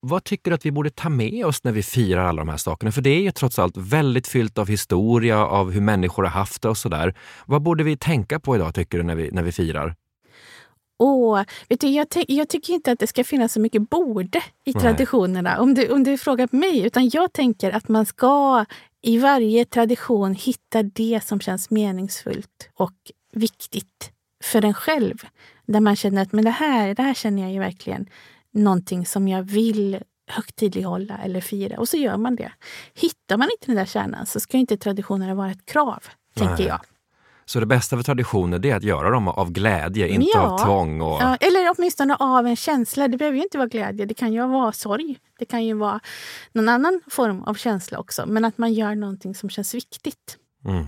Vad 0.00 0.24
tycker 0.24 0.50
du 0.50 0.54
att 0.54 0.66
vi 0.66 0.70
borde 0.70 0.90
ta 0.90 1.08
med 1.08 1.46
oss 1.46 1.64
när 1.64 1.72
vi 1.72 1.82
firar 1.82 2.24
alla 2.24 2.42
de 2.42 2.48
här 2.48 2.56
sakerna? 2.56 2.92
För 2.92 3.02
det 3.02 3.10
är 3.10 3.20
ju 3.20 3.30
trots 3.30 3.58
allt 3.58 3.76
väldigt 3.76 4.28
fyllt 4.28 4.58
av 4.58 4.68
historia, 4.68 5.46
av 5.46 5.70
hur 5.70 5.80
människor 5.80 6.22
har 6.22 6.30
haft 6.30 6.62
det 6.62 6.68
och 6.68 6.76
sådär. 6.76 7.14
Vad 7.46 7.62
borde 7.62 7.84
vi 7.84 7.96
tänka 7.96 8.40
på 8.40 8.56
idag, 8.56 8.74
tycker 8.74 8.98
du, 8.98 9.04
när 9.04 9.14
vi, 9.14 9.30
när 9.32 9.42
vi 9.42 9.52
firar? 9.52 9.94
Åh, 10.98 11.42
vet 11.68 11.80
du, 11.80 11.88
jag, 11.88 12.06
jag, 12.28 12.48
tycker 12.48 12.72
inte 12.72 12.92
att 12.92 12.98
det 12.98 13.06
ska 13.06 13.24
finnas 13.24 13.52
så 13.52 13.60
mycket 13.60 13.90
borde 13.90 14.38
i 14.64 14.72
Nej. 14.72 14.82
traditionerna, 14.82 15.60
om 15.60 15.74
du, 15.74 15.88
om 15.88 16.04
du 16.04 16.18
frågar 16.18 16.48
mig. 16.52 16.86
Utan 16.86 17.08
jag 17.08 17.32
tänker 17.32 17.70
att 17.70 17.88
man 17.88 18.06
ska 18.06 18.64
i 19.02 19.18
varje 19.18 19.64
tradition 19.64 20.34
hitta 20.34 20.82
det 20.82 21.20
som 21.24 21.40
känns 21.40 21.70
meningsfullt 21.70 22.70
och 22.74 22.92
viktigt 23.32 24.12
för 24.44 24.64
en 24.64 24.74
själv. 24.74 25.16
Där 25.66 25.80
man 25.80 25.96
känner 25.96 26.22
att 26.22 26.32
men 26.32 26.44
det, 26.44 26.50
här, 26.50 26.94
det 26.94 27.02
här 27.02 27.14
känner 27.14 27.42
jag 27.42 27.52
ju 27.52 27.58
verkligen 27.58 28.06
någonting 28.52 29.06
som 29.06 29.28
jag 29.28 29.42
vill 29.42 30.02
högtidlighålla 30.30 31.18
eller 31.18 31.40
fira. 31.40 31.78
Och 31.78 31.88
så 31.88 31.96
gör 31.96 32.16
man 32.16 32.36
det. 32.36 32.52
Hittar 32.94 33.36
man 33.36 33.48
inte 33.52 33.66
den 33.66 33.76
där 33.76 33.86
kärnan 33.86 34.26
så 34.26 34.40
ska 34.40 34.56
inte 34.58 34.76
traditionerna 34.76 35.34
vara 35.34 35.50
ett 35.50 35.66
krav, 35.66 36.04
tänker 36.34 36.54
Nej. 36.54 36.66
jag. 36.66 36.80
Så 37.44 37.60
det 37.60 37.66
bästa 37.66 37.96
för 37.96 38.02
traditioner 38.02 38.66
är 38.66 38.76
att 38.76 38.82
göra 38.82 39.10
dem 39.10 39.28
av 39.28 39.50
glädje, 39.52 40.08
inte 40.08 40.30
ja. 40.34 40.40
av 40.40 40.58
tvång? 40.64 41.00
Och... 41.00 41.22
Ja, 41.22 41.36
eller 41.36 41.74
åtminstone 41.78 42.16
av 42.16 42.46
en 42.46 42.56
känsla. 42.56 43.08
Det 43.08 43.16
behöver 43.16 43.36
ju 43.36 43.42
inte 43.42 43.58
vara 43.58 43.68
glädje, 43.68 44.06
det 44.06 44.14
kan 44.14 44.32
ju 44.32 44.46
vara 44.46 44.72
sorg. 44.72 45.18
Det 45.38 45.44
kan 45.44 45.64
ju 45.64 45.74
vara 45.74 46.00
någon 46.52 46.68
annan 46.68 47.00
form 47.10 47.42
av 47.42 47.54
känsla 47.54 47.98
också. 47.98 48.26
Men 48.26 48.44
att 48.44 48.58
man 48.58 48.72
gör 48.72 48.94
någonting 48.94 49.34
som 49.34 49.50
känns 49.50 49.74
viktigt. 49.74 50.36
Mm. 50.64 50.86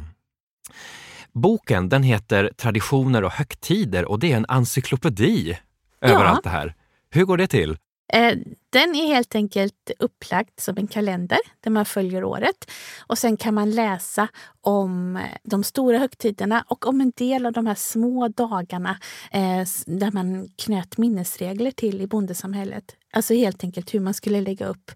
Boken 1.33 1.89
den 1.89 2.03
heter 2.03 2.51
Traditioner 2.57 3.25
och 3.25 3.33
högtider 3.33 4.05
och 4.05 4.19
det 4.19 4.33
är 4.33 4.37
en 4.37 4.47
encyklopedi 4.49 5.59
över 6.01 6.25
ja. 6.25 6.31
allt 6.31 6.45
det 6.45 6.51
här. 6.51 6.75
Hur 7.15 7.25
går 7.25 7.37
det 7.37 7.47
till? 7.47 7.77
Eh, 8.13 8.39
den 8.71 8.95
är 8.95 9.07
helt 9.07 9.35
enkelt 9.35 9.91
upplagd 9.99 10.61
som 10.61 10.79
en 10.79 10.87
kalender 10.87 11.39
där 11.61 11.71
man 11.71 11.85
följer 11.85 12.25
året. 12.25 12.71
Och 13.07 13.19
sen 13.19 13.37
kan 13.37 13.55
man 13.55 13.71
läsa 13.71 14.29
om 14.61 15.17
eh, 15.17 15.23
de 15.45 15.65
stora 15.65 15.99
högtiderna 15.99 16.65
och 16.69 16.87
om 16.87 17.01
en 17.01 17.13
del 17.17 17.47
av 17.47 17.53
de 17.53 17.67
här 17.67 17.75
små 17.75 18.29
dagarna 18.29 18.99
eh, 19.33 19.65
där 19.87 20.13
man 20.13 20.49
knöt 20.57 20.99
minnesregler 20.99 21.71
till 21.71 22.01
i 22.01 22.07
bondesamhället. 22.07 22.97
Alltså 23.13 23.35
helt 23.35 23.65
enkelt 23.65 23.95
hur 23.95 24.01
man 24.01 24.15
skulle 24.15 24.41
lägga 24.41 24.67
upp 24.67 24.91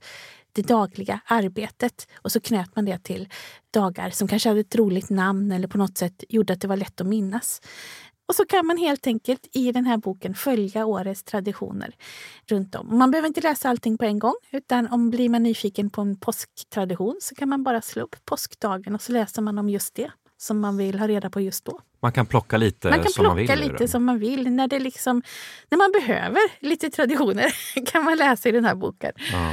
det 0.56 0.62
dagliga 0.62 1.20
arbetet. 1.26 2.08
Och 2.16 2.32
så 2.32 2.40
knöt 2.40 2.76
man 2.76 2.84
det 2.84 2.98
till 2.98 3.28
dagar 3.70 4.10
som 4.10 4.28
kanske 4.28 4.48
hade 4.48 4.60
ett 4.60 4.76
roligt 4.76 5.10
namn 5.10 5.52
eller 5.52 5.68
på 5.68 5.78
något 5.78 5.98
sätt 5.98 6.24
gjorde 6.28 6.52
att 6.52 6.60
det 6.60 6.68
var 6.68 6.76
lätt 6.76 7.00
att 7.00 7.06
minnas. 7.06 7.60
Och 8.28 8.34
så 8.34 8.44
kan 8.44 8.66
man 8.66 8.76
helt 8.76 9.06
enkelt 9.06 9.48
i 9.52 9.72
den 9.72 9.86
här 9.86 9.96
boken 9.96 10.34
följa 10.34 10.86
årets 10.86 11.22
traditioner 11.22 11.94
runt 12.46 12.74
om. 12.74 12.98
Man 12.98 13.10
behöver 13.10 13.28
inte 13.28 13.40
läsa 13.40 13.68
allting 13.68 13.98
på 13.98 14.04
en 14.04 14.18
gång, 14.18 14.34
utan 14.52 14.86
om 14.88 15.10
blir 15.10 15.28
man 15.28 15.42
nyfiken 15.42 15.90
på 15.90 16.00
en 16.00 16.16
påsktradition 16.16 17.18
så 17.20 17.34
kan 17.34 17.48
man 17.48 17.62
bara 17.62 17.82
slå 17.82 18.02
upp 18.02 18.16
påskdagen 18.24 18.94
och 18.94 19.02
så 19.02 19.12
läser 19.12 19.42
man 19.42 19.58
om 19.58 19.68
just 19.68 19.94
det 19.94 20.10
som 20.38 20.60
man 20.60 20.76
vill 20.76 20.98
ha 20.98 21.08
reda 21.08 21.30
på 21.30 21.40
just 21.40 21.64
då. 21.64 21.80
Man 22.00 22.12
kan 22.12 22.26
plocka 22.26 22.56
lite 22.56 22.90
man 22.90 23.02
kan 23.02 23.12
som 23.12 23.22
plocka 23.22 23.28
man 23.28 23.36
vill? 23.36 23.72
lite 23.72 23.88
som 23.88 24.04
man 24.04 24.18
vill. 24.18 24.50
När, 24.50 24.68
det 24.68 24.78
liksom, 24.78 25.22
när 25.68 25.78
man 25.78 25.92
behöver 25.92 26.40
lite 26.60 26.90
traditioner 26.90 27.54
kan 27.86 28.04
man 28.04 28.18
läsa 28.18 28.48
i 28.48 28.52
den 28.52 28.64
här 28.64 28.74
boken. 28.74 29.12
Ja. 29.32 29.52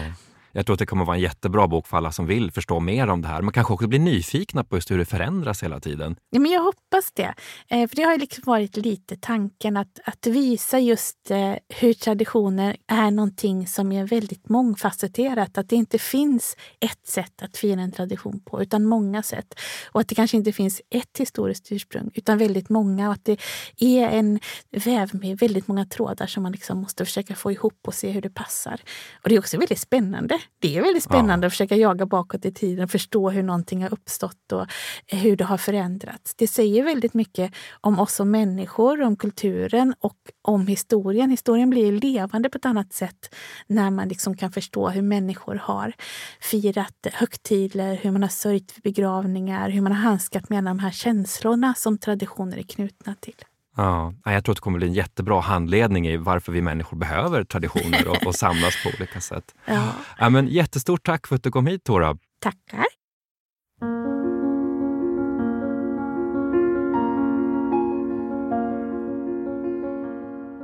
Jag 0.56 0.66
tror 0.66 0.74
att 0.74 0.80
det 0.80 0.86
kommer 0.86 1.06
vara 1.06 1.16
en 1.16 1.22
jättebra 1.22 1.68
bok 1.68 1.88
för 1.88 1.98
alla 1.98 2.12
som 2.12 2.26
vill 2.26 2.52
förstå 2.52 2.80
mer 2.80 3.08
om 3.08 3.22
det 3.22 3.28
här. 3.28 3.42
men 3.42 3.54
kanske 3.54 3.74
också 3.74 3.88
blir 3.88 4.00
nyfikna 4.00 4.64
på 4.64 4.78
just 4.78 4.92
hur 4.92 4.98
det 4.98 5.06
förändras 5.06 5.64
hela 5.64 5.80
tiden. 5.80 6.16
Ja, 6.30 6.40
men 6.40 6.52
jag 6.52 6.62
hoppas 6.62 7.12
det. 7.14 7.34
Eh, 7.70 7.88
för 7.90 7.96
Det 7.96 8.04
har 8.04 8.18
liksom 8.18 8.44
varit 8.46 8.78
lite 8.78 9.16
tanken 9.16 9.78
att, 9.78 10.00
att 10.06 10.28
visa 10.28 10.80
just 10.80 11.32
eh, 11.32 11.54
hur 11.70 11.94
traditioner 11.94 12.78
är 12.88 13.12
någonting 13.12 13.68
som 13.68 13.92
är 13.92 14.08
väldigt 14.08 14.50
mångfacetterat. 14.50 15.58
Att 15.58 15.70
det 15.70 15.76
inte 15.76 16.00
finns 16.00 16.56
ett 16.80 17.08
sätt 17.08 17.42
att 17.42 17.58
fira 17.58 17.82
en 17.82 17.92
tradition 17.92 18.40
på, 18.46 18.62
utan 18.62 18.86
många 18.86 19.24
sätt. 19.24 19.60
Och 19.92 20.02
att 20.02 20.08
det 20.08 20.16
kanske 20.16 20.38
inte 20.38 20.52
finns 20.52 20.82
ett 20.90 21.18
historiskt 21.20 21.72
ursprung, 21.72 22.12
utan 22.14 22.38
väldigt 22.38 22.70
många. 22.70 23.08
Och 23.08 23.14
att 23.14 23.26
det 23.26 23.38
är 23.80 24.10
en 24.10 24.40
väv 24.72 25.10
med 25.14 25.38
väldigt 25.38 25.68
många 25.68 25.86
trådar 25.86 26.28
som 26.28 26.44
man 26.44 26.52
liksom 26.52 26.78
måste 26.78 27.06
försöka 27.06 27.36
få 27.36 27.52
ihop 27.52 27.80
och 27.88 27.94
se 27.94 28.10
hur 28.12 28.22
det 28.22 28.30
passar. 28.30 28.82
Och 29.24 29.30
Det 29.30 29.36
är 29.36 29.40
också 29.40 29.58
väldigt 29.58 29.80
spännande 29.80 30.40
det 30.60 30.78
är 30.78 30.82
väldigt 30.82 31.04
spännande 31.04 31.46
ja. 31.46 31.48
att 31.48 31.54
försöka 31.54 31.76
jaga 31.76 32.06
bakåt 32.06 32.46
i 32.46 32.54
tiden, 32.54 32.88
förstå 32.88 33.30
hur 33.30 33.44
någonting 33.44 33.84
har 33.84 33.94
uppstått 33.94 34.52
och 34.52 34.66
hur 35.08 35.38
det 35.38 35.44
har 35.44 35.58
förändrats. 35.58 36.36
Det 36.36 36.48
säger 36.48 36.84
väldigt 36.84 37.14
mycket 37.14 37.54
om 37.82 38.00
oss 38.00 38.16
som 38.16 38.32
människor, 38.32 39.02
om 39.02 39.16
kulturen 39.16 39.94
och 40.00 40.18
om 40.42 40.68
historien. 40.68 41.30
Historien 41.30 41.70
blir 41.70 41.92
levande 41.92 42.50
på 42.50 42.58
ett 42.58 42.66
annat 42.66 42.94
sätt 42.94 43.36
när 43.68 43.90
man 43.90 44.08
liksom 44.08 44.38
kan 44.38 44.52
förstå 44.52 44.90
hur 44.90 45.02
människor 45.02 45.56
har 45.56 45.94
firat 46.42 47.08
högtider, 47.14 47.96
hur 48.02 48.12
man 48.12 48.22
har 48.22 48.30
sörjt 48.30 48.78
vid 48.78 48.84
begravningar, 48.84 49.70
hur 49.70 49.82
man 49.82 49.92
har 49.92 50.00
handskat 50.00 50.50
med 50.50 50.64
de 50.64 50.80
här 50.80 50.92
känslorna 50.92 51.74
som 51.78 51.98
traditioner 51.98 52.58
är 52.58 52.64
knutna 52.64 53.16
till. 53.20 53.36
Ja, 53.76 54.14
jag 54.24 54.44
tror 54.44 54.54
att 54.54 54.58
det 54.58 54.62
kommer 54.62 54.78
bli 54.78 54.88
en 54.88 54.94
jättebra 54.94 55.42
handledning 55.42 56.08
i 56.08 56.18
varför 56.18 56.52
vi 56.52 56.62
människor 56.62 56.98
behöver 56.98 57.44
traditioner 57.44 58.08
och, 58.08 58.28
och 58.28 58.36
samlas 58.36 58.84
på 58.84 58.90
olika 58.98 59.22
sätt. 59.22 59.56
Ja. 59.66 59.88
Ja, 60.20 60.30
men 60.30 60.48
jättestort 60.48 61.06
tack 61.06 61.28
för 61.28 61.36
att 61.36 61.44
du 61.44 61.52
kom 61.52 61.68
hit 61.68 61.84
Tora. 61.84 62.18
Tackar. 62.42 62.86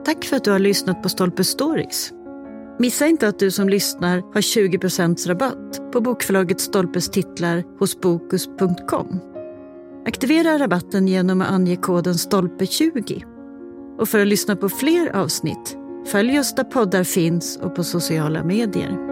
Tack 0.06 0.26
för 0.26 0.36
att 0.36 0.44
du 0.44 0.52
har 0.52 0.60
lyssnat 0.60 1.04
på 1.04 1.10
Stolpe 1.10 1.44
Stories. 1.44 2.12
Missa 2.80 3.08
inte 3.08 3.28
att 3.28 3.40
du 3.40 3.52
som 3.52 3.70
lyssnar 3.70 4.34
har 4.34 4.42
20 4.42 4.78
rabatt 5.28 5.92
på 5.92 6.02
bokförlaget 6.02 6.62
Stolpes 6.62 7.10
titlar 7.10 7.80
hos 7.80 8.02
Bokus.com. 8.02 9.29
Aktivera 10.06 10.60
rabatten 10.60 11.08
genom 11.08 11.42
att 11.42 11.52
ange 11.52 11.76
koden 11.76 12.14
STOLPE20. 12.14 13.24
Och 14.00 14.10
för 14.10 14.20
att 14.20 14.28
lyssna 14.28 14.56
på 14.56 14.70
fler 14.70 15.16
avsnitt, 15.16 15.78
följ 16.06 16.40
oss 16.40 16.56
där 16.56 16.64
poddar 16.64 17.04
finns 17.04 17.58
och 17.58 17.76
på 17.76 17.84
sociala 17.84 18.44
medier. 18.44 19.09